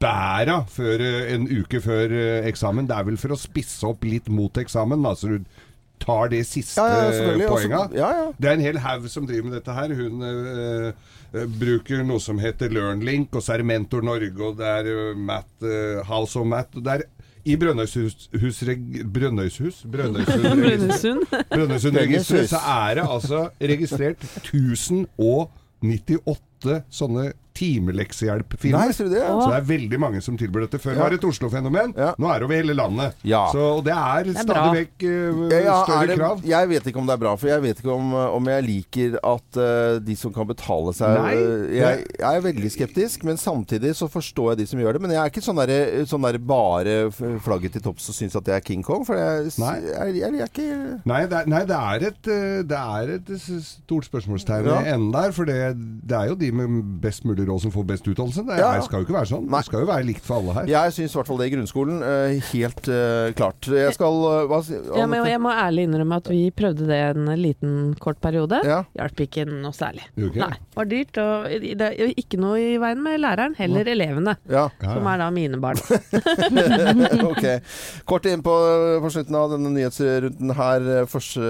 [0.00, 2.88] bæra før, uh, en uke før uh, eksamen.
[2.88, 5.04] Det er vel for å spisse opp litt mot eksamen.
[5.08, 5.44] Altså du
[6.02, 7.82] tar det siste Ja, ja, poenga.
[7.94, 8.28] ja, ja.
[8.38, 9.94] Det er en hel haug som driver med dette her.
[9.94, 10.92] Hun øh,
[11.60, 15.52] bruker noe som heter LearnLink, og så er det Mentor Norge, og det er Matt,
[15.62, 16.74] øh, House of Matt.
[16.76, 17.06] Og det er
[17.44, 18.28] i Brønnøyshus
[19.14, 19.82] Brønnøyshus?
[19.92, 21.26] Brønnøysund Brønnøysund.
[21.50, 28.78] Brønnøysundregisteret så er det altså registrert 1098 sånne timeleksehjelp-filmer.
[28.86, 29.22] Nei, ser du det?
[29.26, 30.80] Så det er veldig mange som tilbyr dette.
[30.82, 31.02] Før Ja.
[31.02, 32.14] var det et Oslo-fenomen, Ja.
[32.18, 33.14] nå er det over hele landet.
[33.24, 33.46] Ja.
[33.52, 36.42] Så, og det er, er stadig vekk uh, større det, krav.
[36.44, 39.16] jeg vet ikke om det er bra, for jeg vet ikke om, om jeg liker
[39.22, 43.36] at uh, de som kan betale seg Nei, eh, jeg, jeg er veldig skeptisk, men
[43.36, 45.02] samtidig så forstår jeg de som gjør det.
[45.02, 48.44] Men jeg er ikke sånn der, sånn der bare flagget til topps og syns at
[48.48, 49.74] det er King Kong, for jeg, Nei.
[49.80, 53.14] jeg, jeg, jeg er ikke Nei, det er, nei det, er et, eh, det er
[53.18, 53.32] et
[53.66, 54.80] stort spørsmålstegn Ja.
[54.82, 55.32] i enden der.
[55.32, 55.58] For det,
[56.08, 58.44] det er jo de med best mulig råd som får best utdannelse.
[58.46, 59.46] Det Ja, skal jo ikke være sånn.
[59.50, 59.60] Nei.
[59.62, 60.66] Det skal jo være likt for alle her.
[60.72, 62.02] Jeg syns i hvert fall det i grunnskolen.
[62.02, 63.68] eh, helt uh, klart.
[63.68, 67.00] Jeg skal eh, hva, si- Ja, men jeg må ærlig innrømme at vi prøvde det
[67.12, 68.60] en liten kort periode.
[68.66, 68.82] Ja.
[68.98, 70.04] Hjalp ikke noe særlig.
[70.16, 70.40] Okay.
[70.42, 74.36] Nei, var dyrt, og det er ikke noe i veien med læreren, heller elevene.
[74.50, 74.68] Ja.
[74.82, 75.78] Som er da mine barn.
[77.32, 77.44] ok.
[78.08, 78.54] Kort inn på,
[79.02, 80.88] på slutten av denne nyhetsrunden her.
[81.10, 81.42] Første,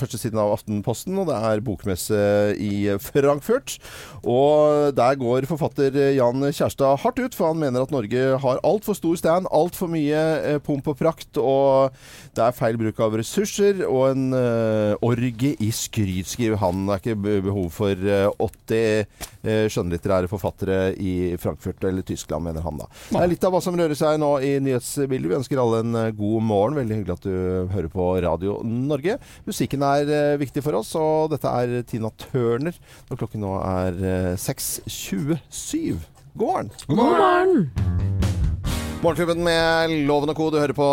[0.00, 2.20] første siden av Aftenposten, og det er bokmesse
[2.60, 3.76] i Frankfurt.
[4.24, 8.24] Og der går går forfatter eh, Jan Kjærstad hardt ut, for han mener at Norge
[8.42, 11.94] har altfor stor stand, altfor mye eh, pomp og prakt, og
[12.36, 16.84] det er feil bruk av ressurser og en eh, orgie i skryt, skriver han.
[16.86, 18.08] Det er ikke behov for
[18.40, 22.88] 80 skjønnlitterære forfattere i Frankfurt eller Tyskland, mener han da.
[23.08, 25.30] Det er litt av hva som rører seg nå i nyhetsbildet.
[25.30, 26.76] Vi ønsker alle en god morgen.
[26.80, 29.16] Veldig hyggelig at du hører på Radio Norge.
[29.48, 32.76] Musikken er viktig for oss, og dette er Tina Turner
[33.08, 35.29] når klokken nå er 6.20.
[35.50, 35.98] 27.
[36.34, 36.70] God morgen.
[36.86, 37.70] God morgen.
[37.76, 40.50] God Morgenklubben med Loven og Co.
[40.52, 40.86] Du hører på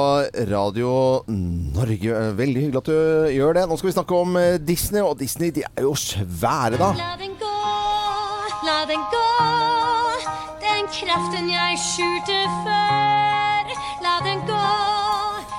[0.47, 2.21] Radio Norge.
[2.37, 3.65] Veldig hyggelig at du gjør det.
[3.67, 6.93] Nå skal vi snakke om eh, Disney, og Disney de er jo svære, da.
[6.95, 7.53] La den gå,
[8.63, 9.25] la den gå,
[10.63, 13.26] den kraften jeg skjulte før.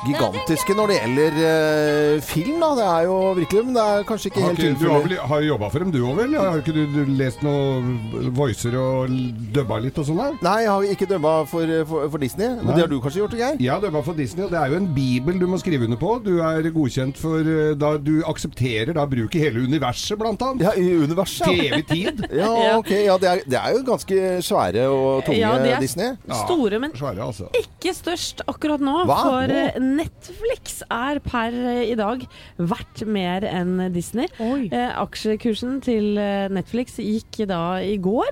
[0.09, 2.71] Gigantiske når det gjelder eh, film, da.
[2.79, 5.19] Det er jo virkelig Men det er kanskje ikke Har, helt ikke, du har, tilfellet.
[5.19, 6.37] vel, har jo jobba for dem du òg, vel?
[6.39, 9.13] Har ikke du, du lest noen voicer og
[9.55, 10.39] dubba litt og sånn der?
[10.47, 12.49] Nei, jeg har ikke dubba for, for, for Disney.
[12.59, 12.77] Men Nei.
[12.79, 13.59] det har du kanskje gjort, Geir?
[13.63, 16.01] Jeg har dubba for Disney, og det er jo en bibel du må skrive under
[16.01, 16.15] på.
[16.25, 20.65] Du er godkjent for eh, da Du aksepterer da bruk i hele universet, blant annet.
[20.69, 21.47] Ja, i universet.
[21.49, 22.25] Til Ja, evig tid.
[22.43, 22.91] ja ok.
[23.09, 26.15] Ja, det er, det er jo ganske svære og tunge Ja, Disney.
[26.45, 27.49] Store, men Svære, altså.
[27.59, 28.95] ikke størst akkurat nå.
[29.09, 29.19] Hva?
[29.27, 29.98] For Nå?
[29.99, 32.23] Netflix er per eh, i dag
[32.59, 34.29] verdt mer enn Disney.
[34.43, 34.69] Oi.
[34.71, 38.29] Eh, aksjekursen til eh, Netflix gikk da i går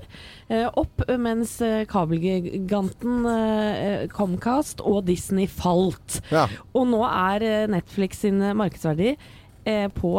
[0.49, 1.57] eh, opp, mens
[1.91, 6.21] kabelgiganten eh, Comcast og Disney falt.
[6.31, 6.47] Ja.
[6.77, 9.15] Og nå er Netflix sin markedsverdi
[9.97, 10.11] på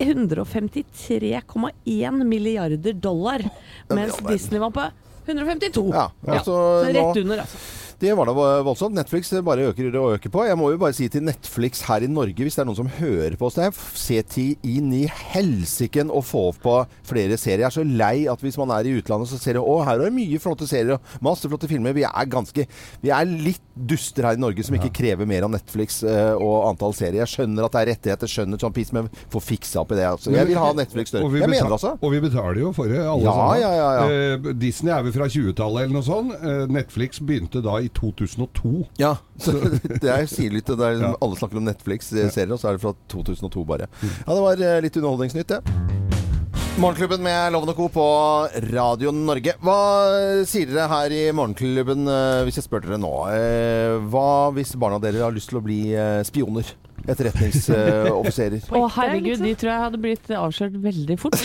[0.00, 3.42] 153,1 milliarder dollar,
[3.90, 4.80] mens Disney var på
[5.26, 5.90] 152.
[5.94, 7.58] Ja, altså, Så rett under, altså.
[8.00, 8.34] Det var da
[8.64, 8.94] voldsomt.
[8.96, 10.44] Netflix bare øker og øker på.
[10.48, 12.88] Jeg må jo bare si til Netflix her i Norge, hvis det er noen som
[12.98, 17.66] hører på oss der, se til inn i helsiken å få på flere serier.
[17.66, 19.98] Jeg er så lei at hvis man er i utlandet, så ser du å, her
[20.00, 21.94] er det mye flotte serier og masse flotte filmer.
[21.96, 22.66] Vi er ganske
[23.04, 26.66] Vi er litt duster her i Norge som ikke krever mer av Netflix eh, og
[26.70, 27.22] antall serier.
[27.22, 30.08] Jeg skjønner at det er rettigheter, skjønner sånn piss, men få fiksa opp i det.
[30.10, 30.32] Altså.
[30.34, 31.30] Jeg vil ha Netflix større.
[31.40, 31.94] Jeg mener altså.
[32.00, 33.60] Og vi betaler jo for det, alle Ja, sammen.
[33.62, 34.34] ja, ja, ja.
[34.40, 36.34] Eh, Disney er vel fra 20-tallet eller noe sånt.
[36.40, 38.72] Eh, Netflix begynte da i 2002.
[39.00, 41.16] Ja, det er, sier litt det er liksom.
[41.24, 43.90] Alle snakker om Netflix-serier, og så er det fra 2002 bare.
[44.04, 45.62] Ja, det var eh, litt underholdningsnytt, det.
[46.80, 47.88] Morgenklubben med Loven og Co.
[47.92, 48.04] på
[48.70, 49.52] Radio Norge.
[49.60, 49.74] Hva
[50.48, 53.10] sier dere her i Morgenklubben, eh, hvis jeg spør dere nå?
[53.34, 56.70] Eh, Hva hvis barna dere har lyst til å bli eh, spioner?
[57.08, 58.66] Etterretningsoffiserer?
[58.76, 59.46] Å herregud, liksom.
[59.46, 61.38] de tror jeg hadde blitt avslørt veldig fort.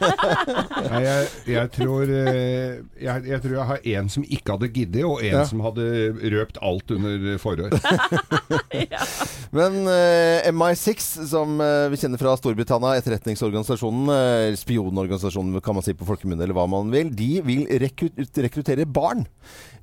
[0.90, 5.04] Nei, jeg, jeg, tror, eh, jeg, jeg tror jeg har en som ikke hadde giddet,
[5.06, 5.44] og en Ja.
[5.46, 5.84] som hadde
[6.34, 7.76] røpt alt under forhør.
[9.56, 15.94] Men uh, MI6, som uh, vi kjenner fra Storbritannia, etterretningsorganisasjonen, uh, spionorganisasjonen kan man si
[15.96, 19.24] på folkemunne, eller hva man vil, de vil rekrut rekruttere barn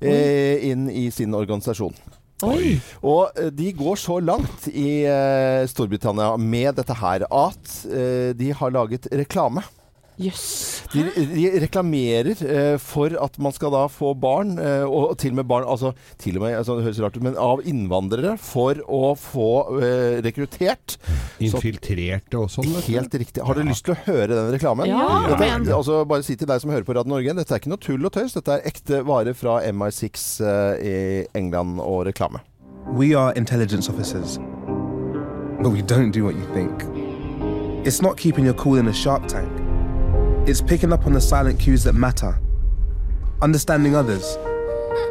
[0.00, 1.94] eh, inn i sin organisasjon.
[2.46, 2.76] Oi!
[3.02, 8.52] Og eh, de går så langt i eh, Storbritannia med dette her at eh, de
[8.54, 9.64] har laget reklame.
[10.18, 10.46] Jøss.
[10.92, 15.40] De, de reklamerer eh, for at man skal da få barn, eh, og til og
[15.40, 18.80] med barn altså, til og med, altså, Det høres rart ut, men av innvandrere for
[18.84, 20.96] å få eh, rekruttert.
[21.44, 22.66] Infiltrerte og sånn.
[22.88, 23.44] Helt riktig.
[23.46, 24.90] Har du lyst til å høre den reklamen?
[24.90, 25.70] Ja, Dette, kom igjen.
[25.78, 28.10] altså, bare si til deg som hører på Radio Norge, dette er ikke noe tull
[28.10, 28.34] og tøys.
[28.34, 30.96] Dette er ekte vare fra MI6 eh, i
[31.38, 32.42] England og reklame.
[32.96, 34.38] We are intelligence officers,
[35.62, 36.72] but we don't do what you think.
[37.86, 39.50] It's not keeping your cool in a shark tank,
[40.48, 42.38] it's picking up on the silent cues that matter,
[43.42, 44.38] understanding others,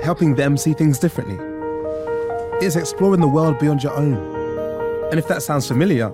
[0.02, 1.38] helping them see things differently.
[2.60, 4.16] It's exploring the world beyond your own.
[5.12, 6.12] And if that sounds familiar,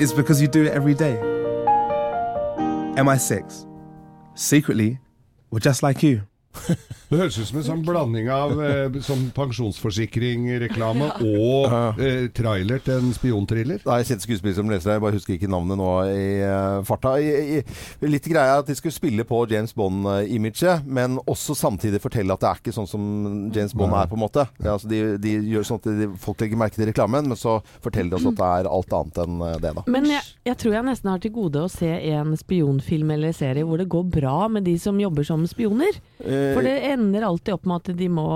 [0.00, 1.18] it's because you do it every day.
[2.96, 3.66] MI6.
[4.34, 5.00] Secretly,
[5.50, 6.22] we're just like you.
[7.08, 11.72] Det høres ut som en sånn blanding av eh, sånn pensjonsforsikring-reklame og
[12.04, 13.80] eh, trailer til en spionthriller.
[13.86, 16.26] Nei, jeg en kjent skuespiller som leser det, jeg bare husker ikke navnet nå i
[16.44, 17.14] eh, farta.
[17.16, 22.02] I, i, litt greia er at de skulle spille på James Bond-imaget, men også samtidig
[22.04, 23.06] fortelle at det er ikke sånn som
[23.56, 24.02] James Bond Nei.
[24.02, 24.44] er, på en måte.
[24.60, 27.56] Ja, altså de, de gjør sånn at de, folk legger merke til reklamen, men så
[27.84, 29.86] forteller de oss at det er alt annet enn eh, det, da.
[29.88, 33.64] Men jeg, jeg tror jeg nesten har til gode å se en spionfilm eller serie
[33.64, 35.96] hvor det går bra med de som jobber som spioner.
[36.20, 38.26] Eh, For det ender alltid opp med at de må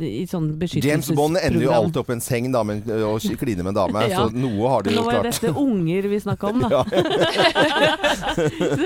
[0.00, 0.88] i sånn beskyttelsesprogram.
[0.88, 3.78] James Bond ender jo alltid opp i en seng da, med, og kline med en
[3.82, 4.24] dame, Ja.
[4.24, 5.28] så noe har de Nå jo var klart.
[5.36, 6.82] dette unger vi snakka om, da.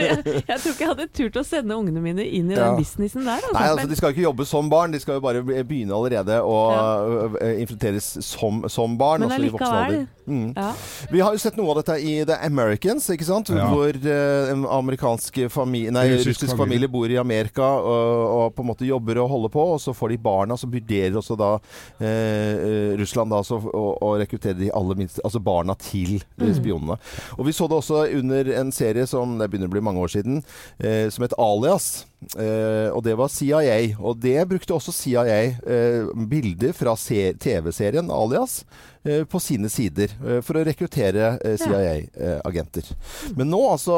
[0.03, 3.25] Jeg, jeg tror ikke jeg hadde turt å sende ungene mine inn i den businessen
[3.27, 3.39] der.
[3.43, 3.55] Altså.
[3.57, 6.39] Nei, altså De skal jo ikke jobbe som barn, de skal jo bare begynne allerede
[6.43, 7.53] å ja.
[7.63, 9.25] infiltreres som, som barn.
[9.27, 10.03] Men allikevel.
[10.27, 10.53] Mm.
[10.57, 10.75] Ja.
[11.11, 13.51] Vi har jo sett noe av dette i The Americans, ikke sant?
[13.53, 13.67] Ja.
[13.71, 16.87] hvor eh, en amerikansk familie, nei, Russisk russisk, familie.
[16.87, 19.95] familie bor i Amerika og, og på en måte jobber og holder på, og så
[19.97, 24.59] får de barna, så vurderer også da eh, eh, Russland da, så, å, å rekruttere
[24.61, 26.55] de aller minste, altså barna til mm.
[26.61, 26.99] spionene.
[27.39, 30.15] Og Vi så det også under en serie som det begynner å bli mange år
[30.15, 30.43] siden,
[30.79, 31.93] eh, som het Alias.
[32.39, 33.97] Eh, og det var CIA.
[33.99, 38.65] Og det brukte også CIA eh, bilder fra TV-serien Alias
[39.05, 42.93] eh, på sine sider for å rekruttere CIA-agenter.
[43.39, 43.97] Men nå altså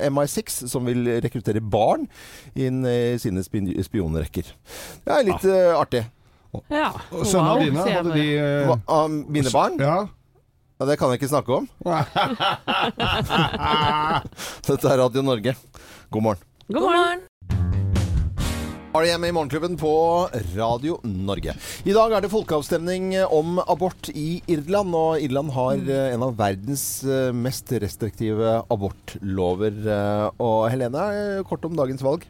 [0.00, 2.06] eh, MI6, som vil rekruttere barn
[2.54, 4.54] inn i sine spionrekker.
[5.04, 6.06] Det er litt eh, artig.
[6.70, 6.90] Ja.
[7.14, 8.74] Og Sønnene dine, hadde de uh...
[8.90, 9.78] Ah, mine barn?
[9.78, 10.08] Ja.
[10.80, 11.68] Ja, det kan jeg ikke snakke om.
[14.66, 15.52] Dette er Radio Norge.
[16.10, 16.46] God morgen.
[16.72, 17.29] God morgen.
[18.90, 19.22] R.E.M.
[19.24, 19.90] i Morgenklubben på
[20.56, 21.52] Radio Norge.
[21.86, 26.34] I dag er det folkeavstemning om abort i Irland, og Irland har eh, en av
[26.40, 29.78] verdens eh, mest restriktive abortlover.
[29.86, 32.26] Eh, Og Helene, eh, kort om dagens valg.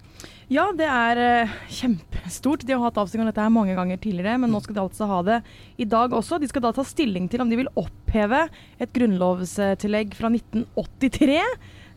[0.51, 2.65] Ja, det er eh, kjempestort.
[2.67, 5.07] De har hatt avstemning om dette her mange ganger tidligere, men nå skal de altså
[5.07, 5.37] ha det
[5.79, 6.41] i dag også.
[6.43, 8.49] De skal da ta stilling til om de vil oppheve
[8.83, 11.45] et grunnlovstillegg fra 1983.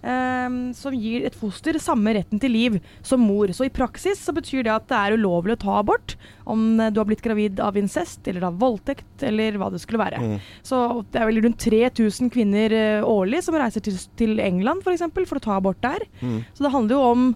[0.04, 2.74] Um, som gir et foster samme retten til liv
[3.08, 3.54] som mor.
[3.56, 7.00] Så i praksis så betyr det at det er ulovlig å ta abort om du
[7.00, 10.20] har blitt gravid av incest eller av voldtekt eller hva det skulle være.
[10.20, 10.36] Mm.
[10.68, 15.08] Så det er vel rundt 3000 kvinner eh, årlig som reiser til, til England f.eks.
[15.08, 16.04] For, for å ta abort der.
[16.20, 16.42] Mm.
[16.52, 17.28] Så det handler jo om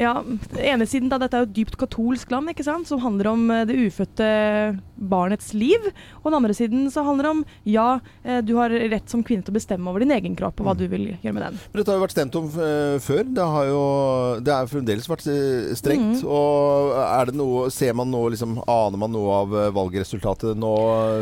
[0.00, 0.14] ja,
[0.56, 2.88] ene siden da, Dette er jo et dypt katolsk land, ikke sant?
[2.88, 4.28] som handler om eh, det ufødte
[4.96, 5.90] barnets liv.
[6.22, 7.88] Og den andre siden så handler det om ja,
[8.24, 10.76] eh, du har rett som kvinne til å bestemme over din egen kropp og hva
[10.78, 11.60] du vil gjøre med den.
[11.70, 13.24] Men dette har jo vært stemt om eh, før.
[13.28, 13.84] Det har jo
[14.44, 15.26] Det er fremdeles vært
[15.78, 16.24] strengt.
[16.24, 20.72] Og er det noe Ser man noe liksom Aner man noe av valgresultatet nå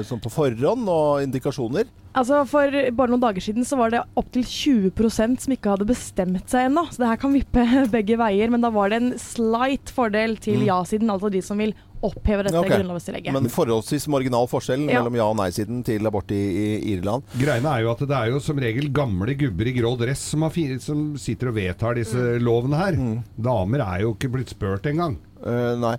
[0.06, 1.88] sånn på forhånd, og indikasjoner?
[2.18, 6.50] Altså For bare noen dager siden så var det opptil 20% som ikke hadde bestemt
[6.50, 6.86] seg ennå.
[6.90, 7.64] Så det her kan vippe
[7.94, 8.50] begge veier.
[8.52, 12.54] Men da var det en slight fordel til ja-siden, altså de som vil oppheve dette
[12.54, 12.76] okay.
[12.78, 13.32] grunnlovstillegget.
[13.34, 15.00] Men forholdsvis marginal forskjell Ja.
[15.00, 17.24] mellom ja- og nei-siden til abort i, i Irland.
[17.40, 20.46] Greiene er jo at det er jo som regel gamle gubber i grå dress som,
[20.78, 22.44] som sitter og vedtar disse Mm.
[22.44, 22.94] lovene her.
[23.36, 25.18] Damer er jo ikke blitt spurt engang.
[25.48, 25.94] Eh, nei.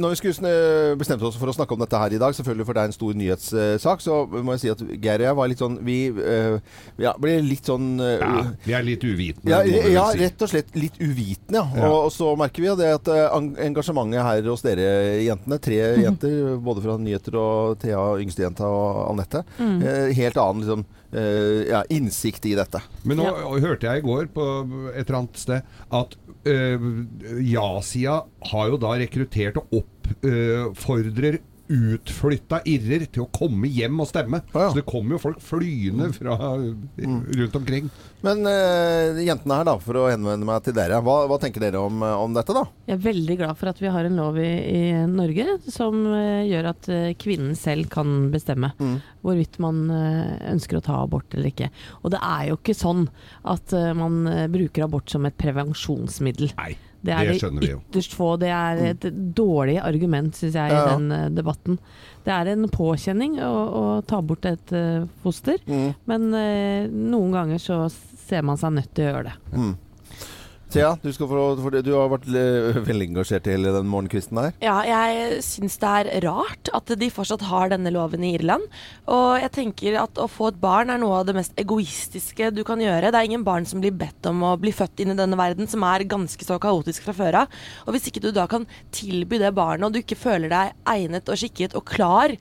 [0.00, 0.54] Når vi skulle
[1.00, 2.96] bestemte oss for å snakke om dette her i dag, selvfølgelig for det er en
[2.96, 6.56] stor nyhetssak, så må jeg si at Geir og jeg var litt sånn Vi uh,
[7.00, 9.50] ja, ble litt sånn uh, Ja, vi er litt uvitende.
[9.50, 10.22] Ja, ja, si.
[10.24, 11.60] rett og slett litt uvitende.
[11.60, 11.84] Ja.
[11.84, 11.90] Ja.
[11.90, 14.88] Og, og så merker vi jo det at eh, engasjementet her hos dere
[15.24, 20.84] jentene, tre jenter, både fra nyheter og Thea, yngstejenta og Anette, eh, helt annen liksom,
[20.84, 22.80] eh, ja, innsikt i dette.
[23.06, 23.30] Men nå
[23.62, 24.46] hørte jeg i går på
[24.92, 26.16] et eller annet sted at
[26.50, 26.86] øh,
[27.46, 31.40] ja-sida har jo da rekruttert og oppfordrer
[31.72, 34.40] utflytta irrer til å komme hjem og stemme.
[34.52, 34.70] Ja, ja.
[34.72, 37.88] Så det kommer jo folk flyende fra rundt omkring.
[38.24, 41.00] Men eh, jentene her, da, for å henvende meg til dere.
[41.04, 42.62] Hva, hva tenker dere om, eh, om dette, da?
[42.88, 46.44] Jeg er veldig glad for at vi har en lov i, i Norge som eh,
[46.48, 48.96] gjør at eh, kvinnen selv kan bestemme Mm.
[49.22, 51.68] hvorvidt man eh, ønsker å ta abort eller ikke.
[52.02, 53.04] Og det er jo ikke sånn
[53.48, 56.50] at eh, man eh, bruker abort som et prevensjonsmiddel.
[56.58, 56.74] Nei,
[57.04, 58.30] Det er det det, ytterst få.
[58.40, 60.84] Det er et dårlig argument, syns jeg, Ja, ja.
[60.84, 61.78] i den eh, debatten.
[62.24, 65.94] Det er en påkjenning å, å ta bort et eh, foster, Mm.
[66.08, 67.82] men eh, noen ganger så
[68.24, 69.34] ser man seg nødt til å gjøre det.
[69.52, 69.74] Mm.
[70.74, 72.26] Thea, du, få, du har vært
[72.88, 74.54] veldig engasjert i hele den morgenkvisten her.
[74.64, 78.66] Ja, jeg syns det er rart at de fortsatt har denne loven i Irland.
[79.06, 82.64] Og jeg tenker at å få et barn er noe av det mest egoistiske du
[82.66, 83.12] kan gjøre.
[83.14, 85.70] Det er ingen barn som blir bedt om å bli født inn i denne verden,
[85.70, 87.58] som er ganske så kaotisk fra før av.
[87.86, 91.30] Og hvis ikke du da kan tilby det barnet, og du ikke føler deg egnet
[91.30, 92.34] og skikket og klar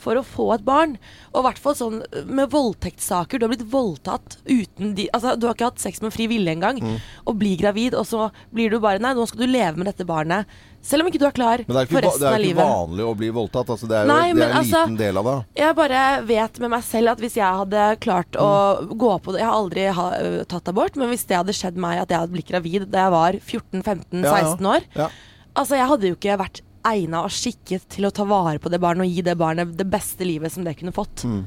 [0.00, 0.96] for å få et barn.
[1.34, 3.38] Og i hvert fall sånn med voldtektssaker.
[3.38, 6.52] Du har blitt voldtatt uten de Altså, du har ikke hatt sex med fri vilje
[6.56, 6.80] engang.
[6.80, 6.98] Mm.
[7.26, 10.06] Og blir gravid, og så blir du bare Nei, nå skal du leve med dette
[10.08, 10.46] barnet.
[10.82, 13.04] Selv om ikke du er klar Men for ikke, va- resten det er ikke vanlig
[13.04, 13.68] å bli voldtatt.
[13.74, 15.34] Altså, det er jo Nei, det men er en altså- liten del av det.
[15.60, 18.48] Jeg bare vet med meg selv at hvis jeg hadde klart å
[18.80, 18.96] Mm.
[18.98, 21.76] gå på det Jeg har aldri ha, uh, tatt abort, men hvis det hadde skjedd
[21.76, 24.56] meg at jeg hadde blitt gravid da jeg var 14-15-16 Ja, ja.
[24.56, 25.08] år Ja.
[25.56, 28.80] Altså, jeg hadde jo ikke vært egna og skikket til å ta vare på det
[28.82, 31.24] barnet og gi det barnet det beste livet som det kunne fått.
[31.28, 31.44] Mm.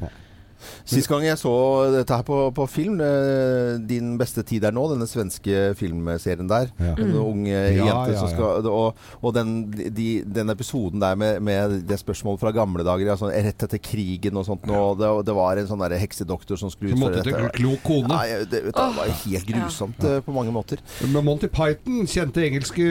[0.85, 1.53] Sist gang jeg så
[1.93, 6.69] dette her på, på film, eh, 'Din beste tid er nå', denne svenske filmserien der.
[6.79, 6.93] Ja.
[6.97, 11.15] En ung eh, Ja, jente ja, som skal Og, og den, de, den episoden der
[11.15, 15.09] med, med det spørsmålet fra gamle dager, altså rett etter krigen og sånt, og det,
[15.25, 17.51] det var en sånn der heksedoktor som skulle Som måtte til dette.
[17.57, 18.07] klok kone.
[18.13, 20.19] Nei, det, vet det var helt grusomt ja.
[20.21, 20.77] på mange måter.
[21.07, 22.83] Men Monty Python, kjente engelske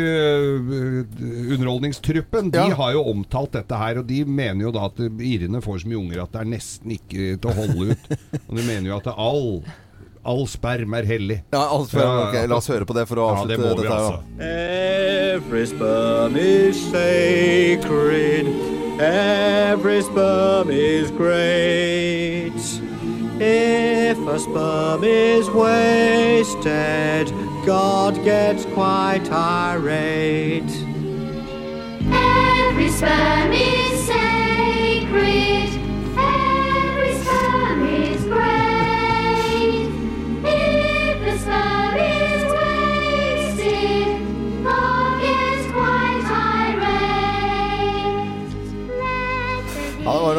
[1.53, 2.75] underholdningstruppen, de Ja.
[2.75, 5.99] har jo omtalt dette her, og de mener jo da at irene får så mye
[5.99, 7.99] unger at det er nesten ikke til å holde ut.
[8.49, 9.63] Og de mener jo at all,
[10.25, 11.39] all sperm er hellig.
[11.53, 12.37] Ja, altså, Ja, ok.
[12.49, 13.97] La oss høre på det for å Ja, det avslutte må vi dette.
[13.99, 14.19] altså.
[14.39, 18.47] Every sperm is sacred.
[19.01, 22.53] Every sperm is great.
[23.45, 27.33] If a sperm is wasted,
[27.67, 30.71] God gets quite irate.
[32.13, 33.92] Every sperm is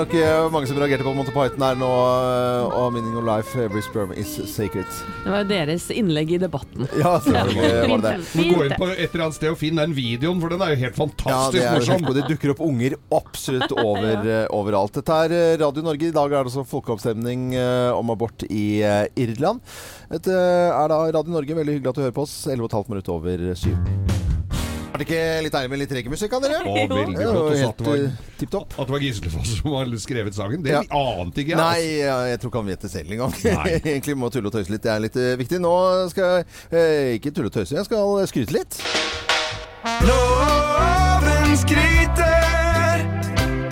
[0.03, 1.89] nok eh, mange som reagerte på Monty Python her nå.
[1.89, 4.97] eh, Og 'Meaning of Life, Every Sperm Is Sacred'.
[5.23, 6.87] Det var jo deres innlegg i debatten.
[6.99, 8.47] Ja, selvfølgelig var det det.
[8.53, 10.81] Gå inn på et eller annet sted og finne den videoen, for den er jo
[10.83, 12.07] helt Ja, fantastisk det, morsom.
[12.09, 14.93] og det dukker opp unger absolutt over, eh, overalt.
[14.99, 16.09] Dette er Radio Norge.
[16.11, 17.53] I dag er det altså folkeavstemning
[17.93, 18.81] om abort i
[19.15, 19.61] Irland.
[20.11, 21.55] Dette er da Radio Norge.
[21.55, 22.35] Veldig hyggelig at du hører på oss.
[22.47, 24.32] 11,5 minutter over syv.
[24.93, 26.57] Er det ikke litt deilig med litt reggaemusikk av dere?
[26.69, 28.75] Å, veldig jo Og så at det var- eh, tipp topp.
[28.77, 30.81] At det var Gislefoss som har skrevet sangen, det Ja.
[30.93, 31.57] ante ikke jeg.
[31.57, 32.05] Nei, altså.
[32.05, 33.33] ja, jeg tror ikke han vet det selv engang.
[33.43, 33.79] Nei.
[33.93, 34.83] Egentlig må tulle og tøyse litt.
[34.85, 35.59] Det er litt eh, viktig.
[35.65, 35.73] Nå
[36.13, 36.45] skal jeg
[36.77, 38.77] eh, ikke tulle og tøyse, jeg skal skryte litt.
[40.05, 43.01] Loven skryter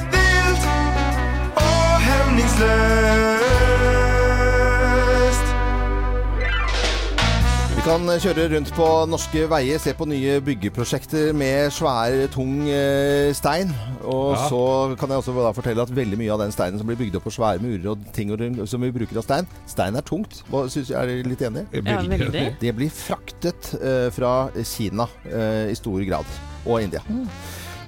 [0.09, 0.65] vilt
[1.55, 2.90] og hemningsløst.
[7.81, 13.31] Vi kan kjøre rundt på norske veier, se på nye byggeprosjekter med svær, tung eh,
[13.33, 13.71] stein.
[14.05, 14.43] Og Ja.
[14.51, 14.59] så
[15.01, 17.25] kan jeg også da fortelle at veldig mye av den steinen som blir bygd opp
[17.25, 18.29] på svære murer og ting
[18.69, 20.43] som vi bruker av stein, stein er tungt.
[20.51, 21.65] Hva synes, er dere litt enig?
[21.73, 22.45] Ja, veldig.
[22.61, 26.25] Det blir fraktet eh, fra Kina eh, i stor grad,
[26.67, 27.01] og India.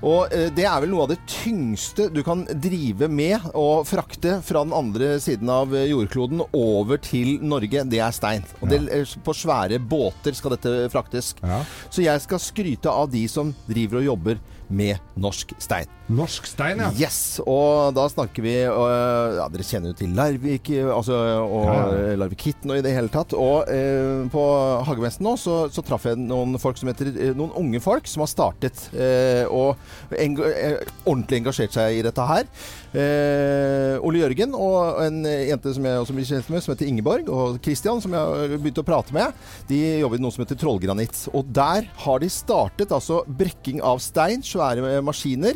[0.04, 4.38] Og eh, det er vel noe av det tyngste du kan drive med og frakte
[4.44, 7.86] fra den andre siden av eh, jordkloden over til Norge.
[7.90, 8.44] Det er stein.
[8.60, 11.34] Og det, eh, på svære båter skal dette fraktes.
[11.44, 11.62] Ja.
[11.88, 15.90] Så jeg skal skryte av de som driver og jobber med norsk stein.
[16.14, 16.90] Norsk stein, ja.
[17.00, 18.90] Yes, og da snakker vi og,
[19.38, 22.00] Ja, dere kjenner jo til Larvik altså, og Ja, ja.
[22.12, 23.32] øh, Larvik Kitten og i det hele tatt.
[23.38, 24.44] Og eh, på
[24.90, 28.26] Hagemessen nå så, så traff jeg noen folk som heter øh, Noen unge folk som
[28.26, 29.80] har startet eh, og
[30.20, 32.50] enga øh, ordentlig engasjert seg i dette her.
[32.94, 37.30] Eh, Ole Jørgen og en jente som jeg også blir kjent med, som heter Ingeborg,
[37.34, 39.34] og Christian, som jeg begynte å prate med,
[39.72, 41.24] de jobber i noe som heter Trollgranitt.
[41.34, 45.54] Og der har de startet altså brekking av stein, svære maskiner.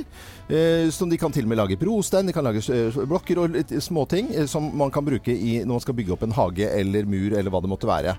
[0.48, 3.56] Eh, som de kan til og med lage brostein, de kan lage eh, blokker og
[3.58, 6.70] litt småting eh, som man kan bruke i, når man skal bygge opp en hage
[6.72, 8.14] eller mur eller hva det måtte være.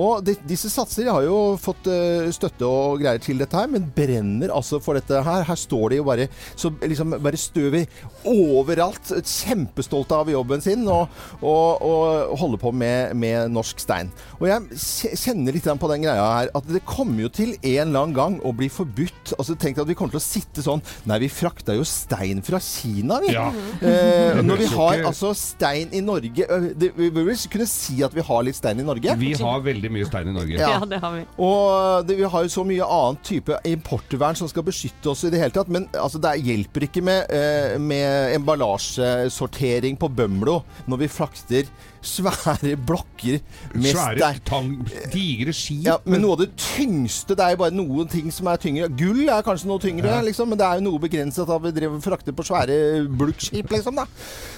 [0.00, 1.88] Og de, disse satser har jo fått
[2.36, 5.44] støtte og greier til dette her, men brenner altså for dette her.
[5.48, 7.92] Her står de jo bare så liksom bare støvet
[8.28, 9.12] overalt.
[9.24, 14.12] Kjempestolte av jobben sin og, og, og holder på med, med norsk stein.
[14.36, 18.02] Og jeg kjenner litt på den greia her at det kommer jo til en eller
[18.02, 19.32] annen gang å bli forbudt.
[19.36, 21.32] Altså Tenk at vi kommer til å sitte sånn Nei, vi
[21.66, 23.32] frakta jo stein fra Kina, vi.
[23.34, 23.48] Ja.
[23.80, 28.14] Eh, når vi har altså stein i Norge det, Vi bør vel kunne si at
[28.14, 29.16] vi har litt stein i Norge?
[29.18, 30.56] Vi har veldig mye stein i Norge.
[30.56, 30.76] Ja.
[30.76, 31.24] Ja, det har vi.
[31.38, 35.30] Og det, vi har jo så mye annen type importvern som skal beskytte oss i
[35.30, 35.68] det hele tatt.
[35.72, 41.70] Men altså, det hjelper ikke med, eh, med emballasjesortering på Bømlo når vi frakter
[42.06, 43.40] svære blokker
[43.74, 44.70] med Svære, tang,
[45.12, 45.82] digre skip.
[45.86, 48.88] Ja, men noe av det tyngste Det er jo bare noen ting som er tyngre.
[48.96, 50.20] Gull er kanskje noe tyngre, Ja.
[50.24, 52.78] liksom, men det er jo noe begrenset at vi drev og fraktet på svære
[53.18, 53.96] bulkskip, liksom.
[53.98, 54.06] da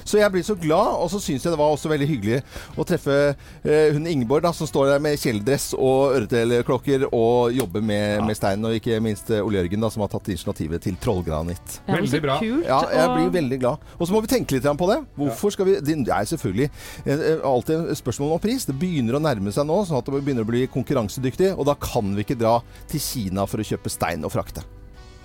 [0.04, 2.42] Så jeg blir så glad, og så syns jeg det var også veldig hyggelig
[2.78, 3.16] å treffe
[3.64, 8.37] eh, hun Ingeborg, da, som står der med kjeledress og øretelekklokker og jobber med, med
[8.38, 11.80] stein, og ikke minst eh, Ole Jørgen, da, som har tatt initiativet til Trollgranitt.
[11.88, 12.38] Veldig bra.
[12.40, 13.84] Kult, Ja, jeg blir veldig glad.
[13.98, 14.98] Og så må vi tenke litt grann på det.
[15.18, 16.70] Hvorfor skal vi Det er selvfølgelig
[17.06, 18.66] eh, alltid spørsmål om pris.
[18.68, 21.55] Det begynner å nærme seg nå, sånn at det begynner å bli konkurransedyktig.
[21.59, 22.59] Og da kan vi ikke dra
[22.90, 24.64] til Kina for å kjøpe stein og frakte.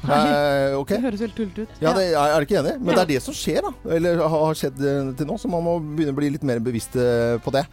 [0.04, 0.98] Eh, okay.
[0.98, 1.76] Det høres helt tullete ut.
[1.80, 2.74] Ja, det, er er du ikke enig?
[2.82, 3.72] Men det er det som skjer, da.
[3.96, 5.38] Eller har skjedd eh, til nå.
[5.40, 7.64] Så man må begynne å bli litt mer bevisst eh, på det.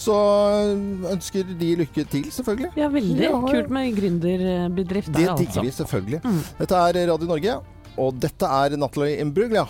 [0.00, 2.72] Så eh, ønsker de lykke til, selvfølgelig.
[2.78, 3.42] Ja, veldig Ja, ja.
[3.56, 5.66] kult med gründerbedrift Det der, digger altså.
[5.66, 6.22] vi selvfølgelig.
[6.62, 7.58] Dette er Radio Norge.
[7.94, 9.66] Og dette er Natalie Imbruglia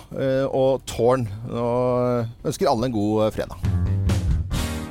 [0.49, 1.27] og Tårn.
[1.53, 4.04] Og ønsker alle en god fredag.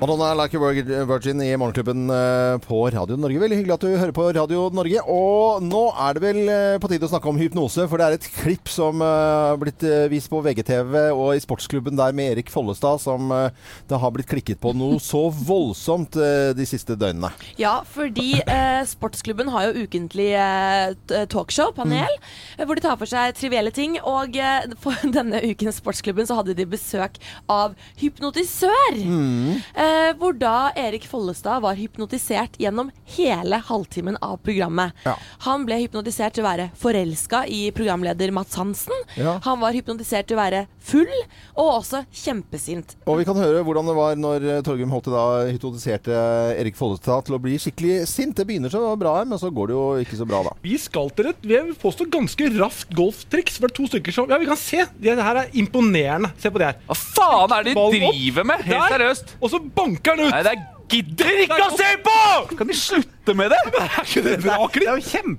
[0.04, 0.60] Madonna Like a
[1.06, 3.40] Virgin- i Morgenklubben eh, på Radio Norge.
[3.40, 5.00] Veldig hyggelig at du hører på Radio Norge.
[5.08, 8.18] Og nå er det vel eh, på tide å snakke om hypnose, for det er
[8.18, 9.12] et klipp som eh,
[9.54, 13.56] har blitt eh, vist på VGTV og i Sportsklubben der med Erik Follestad, som eh,
[13.88, 17.32] det har blitt klikket på noe så voldsomt eh, de siste døgnene.
[17.62, 22.66] Ja, fordi eh, Sportsklubben har jo ukentlig eh, talkshow, panel, mm.
[22.66, 23.96] hvor de tar for seg trivielle ting.
[24.04, 29.00] Og eh, for denne ukens Sportsklubben så hadde de besøk av hypnotisør.
[29.00, 34.94] Eh, hvor da Erik Follestad var hypnotisert gjennom hele halvtimen av programmet.
[35.06, 35.16] Ja.
[35.48, 39.06] Han ble hypnotisert til å være forelska i programleder Mats Hansen.
[39.20, 39.38] Ja.
[39.46, 41.12] Han var hypnotisert til å være full,
[41.56, 42.98] og også kjempesint.
[43.08, 46.18] Og vi kan høre hvordan det var når eh, Torgrim Holte da hypnotiserte
[46.60, 48.36] Erik Follestad til å bli skikkelig sint.
[48.38, 50.56] Det begynner så bra her, men så går det jo ikke så bra, da.
[50.64, 53.58] Vi skal til et vi vil påstå ganske raft golftriks.
[53.60, 54.86] For det er to stykker som Ja, vi kan se.
[55.00, 56.32] Det her er imponerende.
[56.42, 56.80] Se på det her.
[56.88, 58.64] Hva faen er det de driver med?
[58.68, 59.36] Helt seriøst.
[59.40, 60.34] Og så banker den ut!
[60.34, 60.56] Nei, det
[60.94, 62.18] gidder ikke å se på!
[62.58, 63.60] Kan de slutte med det?
[63.84, 64.90] Er ikke det bra klipp?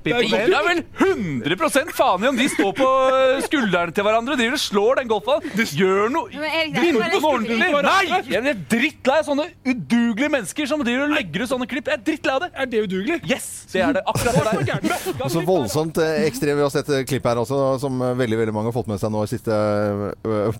[0.04, 3.94] Det er jo Det er vel 100 faen i om de står på eh, skuldrene
[3.94, 5.64] til hverandre og driver og slår den golfballen.
[5.74, 7.68] Gjør noe Men det Begynn noe ordentlig!
[7.84, 8.20] Nei!
[8.30, 11.90] Jeg er drittlei av sånne udugelige mennesker som driver og legger ut sånne klipp.
[11.90, 12.50] Jeg er drittlei av det.
[12.54, 13.18] Er det udugelig?
[13.28, 14.04] Yes, det er det.
[14.08, 14.88] Akkurat for deg.
[15.18, 16.58] Og så voldsomt eh, ekstremt.
[16.60, 19.12] Vi har sett klipp her også, som eh, veldig veldig mange har fått med seg
[19.12, 19.60] nå i siste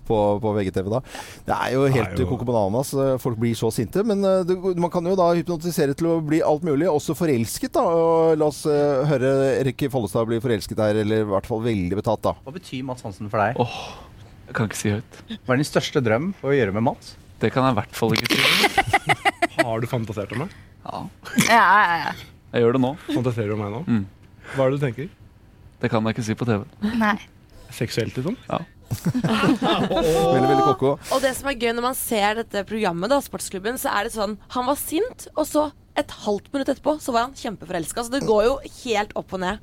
[0.05, 0.91] på, på VGTV.
[0.93, 1.01] da.
[1.47, 2.93] Det er jo helt koko bananas.
[3.23, 4.03] Folk blir så sinte.
[4.05, 7.73] Men det, man kan jo da hypnotisere til å bli alt mulig, også forelsket.
[7.75, 7.83] da.
[7.85, 11.99] Og la oss uh, høre Erik Follestad bli forelsket der, eller i hvert fall veldig
[11.99, 12.35] betatt, da.
[12.45, 13.59] Hva betyr Mats Hansen for deg?
[13.61, 13.77] Åh,
[14.49, 15.19] jeg kan ikke si høyt.
[15.45, 17.15] Hva er din største drøm å gjøre med Mats?
[17.41, 18.39] Det kan jeg i hvert fall ikke si.
[19.65, 20.53] Har du fantasert om meg?
[20.85, 21.01] Ja,
[21.49, 22.13] Ja, ja, ja.
[22.53, 22.91] jeg gjør det nå.
[23.09, 23.81] Fantaserer du om meg nå?
[23.89, 24.03] Mm.
[24.53, 25.09] Hva er det du tenker?
[25.81, 26.63] Det kan jeg ikke si på TV.
[27.01, 27.15] Nei.
[27.75, 28.37] Seksuelt, liksom?
[28.47, 28.61] Ja.
[29.25, 30.91] Veldig, veldig koko.
[31.15, 34.13] Og det som er gøy når man ser dette programmet, da, Sportsklubben, så er det
[34.13, 35.63] sånn Han var sint, og så
[35.97, 38.03] et halvt minutt etterpå så var han kjempeforelska.
[38.03, 39.57] Så det går jo helt opp og ned.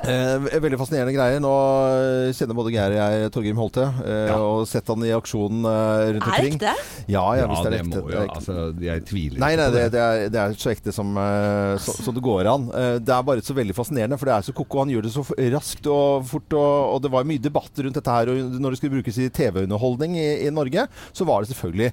[0.00, 1.40] Eh, veldig fascinerende greier.
[1.44, 1.50] Nå
[1.92, 6.04] eh, kjenner både Geir og jeg Torgrim Holte, eh, og sett han i aksjon eh,
[6.16, 6.72] rundt Er det ekte?
[7.12, 8.00] Ja, ja, Ja, det er det må ekte.
[8.00, 8.38] jo Det er ekte.
[8.40, 8.54] altså,
[8.86, 9.90] Jeg tviler Nei, nei på det, det.
[9.92, 12.64] det, er, det er så ekte som, eh, så, som det går an.
[12.72, 14.80] Eh, Det er bare så veldig fascinerende, for det er så koko.
[14.86, 15.24] Han gjør det så
[15.56, 16.56] raskt og fort.
[16.56, 18.32] Og, og det var mye debatt rundt dette her.
[18.32, 21.90] Og når det skulle brukes i TV-underholdning i, i Norge, så var det selvfølgelig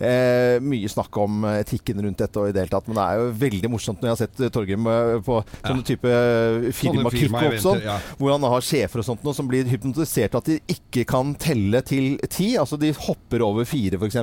[0.00, 2.88] eh, mye snakk om etikken rundt dette og i det hele tatt.
[2.88, 5.84] Men det er jo veldig morsomt når jeg har sett eh, Torgrim eh, på sånne
[5.92, 6.16] type
[6.80, 7.04] Sånne
[7.62, 7.96] sånn, ja.
[8.20, 11.82] hvor han har sjefer og sånt noe som blir hypnotisert at de ikke kan telle
[11.86, 12.52] til ti.
[12.60, 14.20] Altså de hopper over fire, f.eks.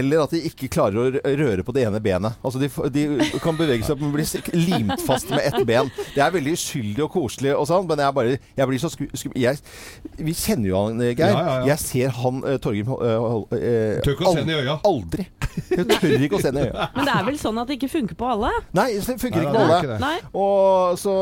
[0.00, 2.38] Eller at de ikke klarer å røre på det ene benet.
[2.42, 3.06] Altså de, de
[3.42, 5.90] kan bevege seg men blir limt fast med ett ben.
[6.14, 9.06] Det er veldig uskyldig og koselig og sånn, men jeg, bare, jeg blir så sku...
[9.14, 9.60] sku jeg,
[10.20, 11.20] vi kjenner jo han, Geir.
[11.20, 11.68] Ja, ja, ja.
[11.72, 13.44] Jeg ser han uh, Torgrim uh,
[14.04, 14.76] Tør ikke å se ham i øya.
[14.88, 15.26] Aldri.
[15.70, 16.88] Jeg tør ikke å se ham i øya.
[16.96, 18.52] Men det er vel sånn at det ikke funker på alle?
[18.76, 20.12] Nei, det funker Nei, ikke på alle.
[20.18, 21.14] ikke Og så,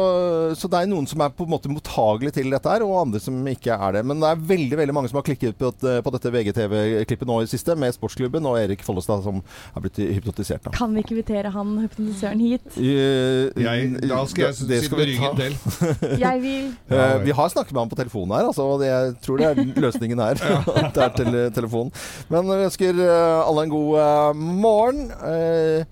[0.59, 3.21] så det er noen som er på en måte mottagelig til dette her, og andre
[3.23, 4.05] som ikke er det.
[4.09, 7.51] Men det er veldig veldig mange som har klikket på, på dette VGTV-klippet nå i
[7.51, 9.43] siste, med Sportsklubben og Erik Follestad som
[9.75, 10.65] er blitt hypnotisert.
[10.67, 10.75] Da.
[10.77, 12.67] Kan vi ikke invitere han hypnotisøren hit?
[12.79, 16.19] Uh, Jeg, da skal jeg det sitte skal med ryggen til.
[16.25, 16.57] Jeg vil
[16.89, 19.81] Uh, vi har snakket med han på telefonen her, altså, og jeg tror det er
[19.83, 20.41] løsningen her.
[20.95, 21.93] det er tele telefonen.
[22.33, 25.05] Men vi ønsker eh, alle en god eh, morgen.
[25.19, 25.85] Uh,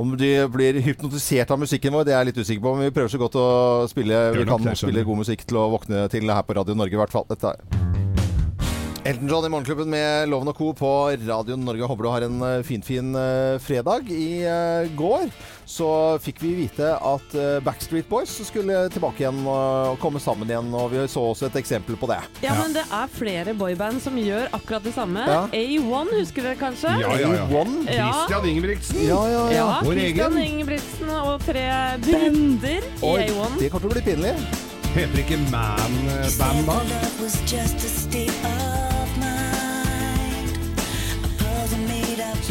[0.00, 2.74] om de blir hypnotisert av musikken vår, det er jeg litt usikker på.
[2.76, 3.46] Men vi prøver så godt å
[3.90, 5.10] spille Vi nok kan det, skjønner spille du.
[5.12, 7.28] god musikk til å våkne til her på Radio Norge, i hvert fall.
[7.30, 8.03] Dette er
[9.04, 10.70] Elton John i Morgenklubben med Loven og Co.
[10.72, 10.90] på
[11.26, 11.84] Radio Norge.
[11.84, 14.08] Håper du har en eh, finfin fin fredag.
[14.08, 15.28] I eh, går
[15.68, 20.72] så fikk vi vite at eh, Backstreet Boys skulle tilbake igjen og komme sammen igjen.
[20.72, 22.16] Og vi så også et eksempel på det.
[22.40, 25.20] Ja, men det er flere boyband som gjør akkurat det samme.
[25.28, 25.42] Ja.
[25.52, 26.96] A1, husker dere kanskje?
[27.04, 27.44] Ja, ja, ja.
[27.44, 27.74] A1.
[27.90, 29.02] Christian Ingebrigtsen.
[29.04, 29.58] Ja, ja, ja.
[29.58, 30.40] Ja, Christian.
[30.46, 31.66] Ingebrigtsen og tre
[32.08, 33.60] bender i Oi, A1.
[33.60, 34.34] det kommer til å bli pinlig.
[34.94, 38.33] Heter ikke Man-band da?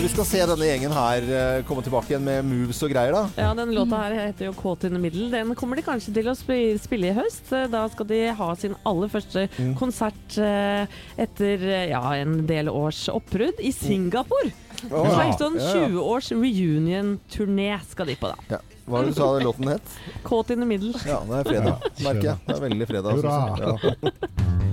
[0.04, 3.22] Vi skal se denne gjengen her eh, komme tilbake igjen med moves og greier, da.
[3.40, 5.30] Ja, den låta her heter jo Caught in the Middle.
[5.32, 7.54] Den kommer de kanskje til å spille i høst.
[7.72, 9.74] Da skal de ha sin aller første Mm.
[9.78, 10.88] konsert eh,
[11.20, 14.52] etter eh, ja, en del års oppbrudd i Singapore.
[14.90, 15.28] Oh, ja.
[15.30, 15.88] En sånn Ja, ja.
[15.88, 18.48] 20-års reunion-turné skal de på, da.
[18.58, 18.62] Ja.
[18.84, 19.96] Hva var det du sa låten het?
[20.28, 20.92] Caught in the Middle.
[21.08, 22.38] Ja, det er fredag, merker jeg.
[22.50, 23.24] Det er veldig fredag.
[23.24, 24.72] Hurra.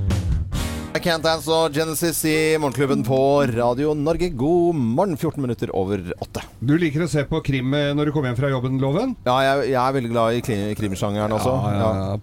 [0.91, 3.17] I Can't Dance og Genesis i Morgenklubben på
[3.55, 4.27] Radio Norge.
[4.35, 6.43] God morgen, 14 minutter over åtte.
[6.59, 9.13] Du liker å se på krim eh, når du kommer hjem fra jobben, Loven?
[9.29, 11.53] Ja, jeg, jeg er veldig glad i krim- krimsjangeren også.
[11.63, 12.19] Ja, ja, ja.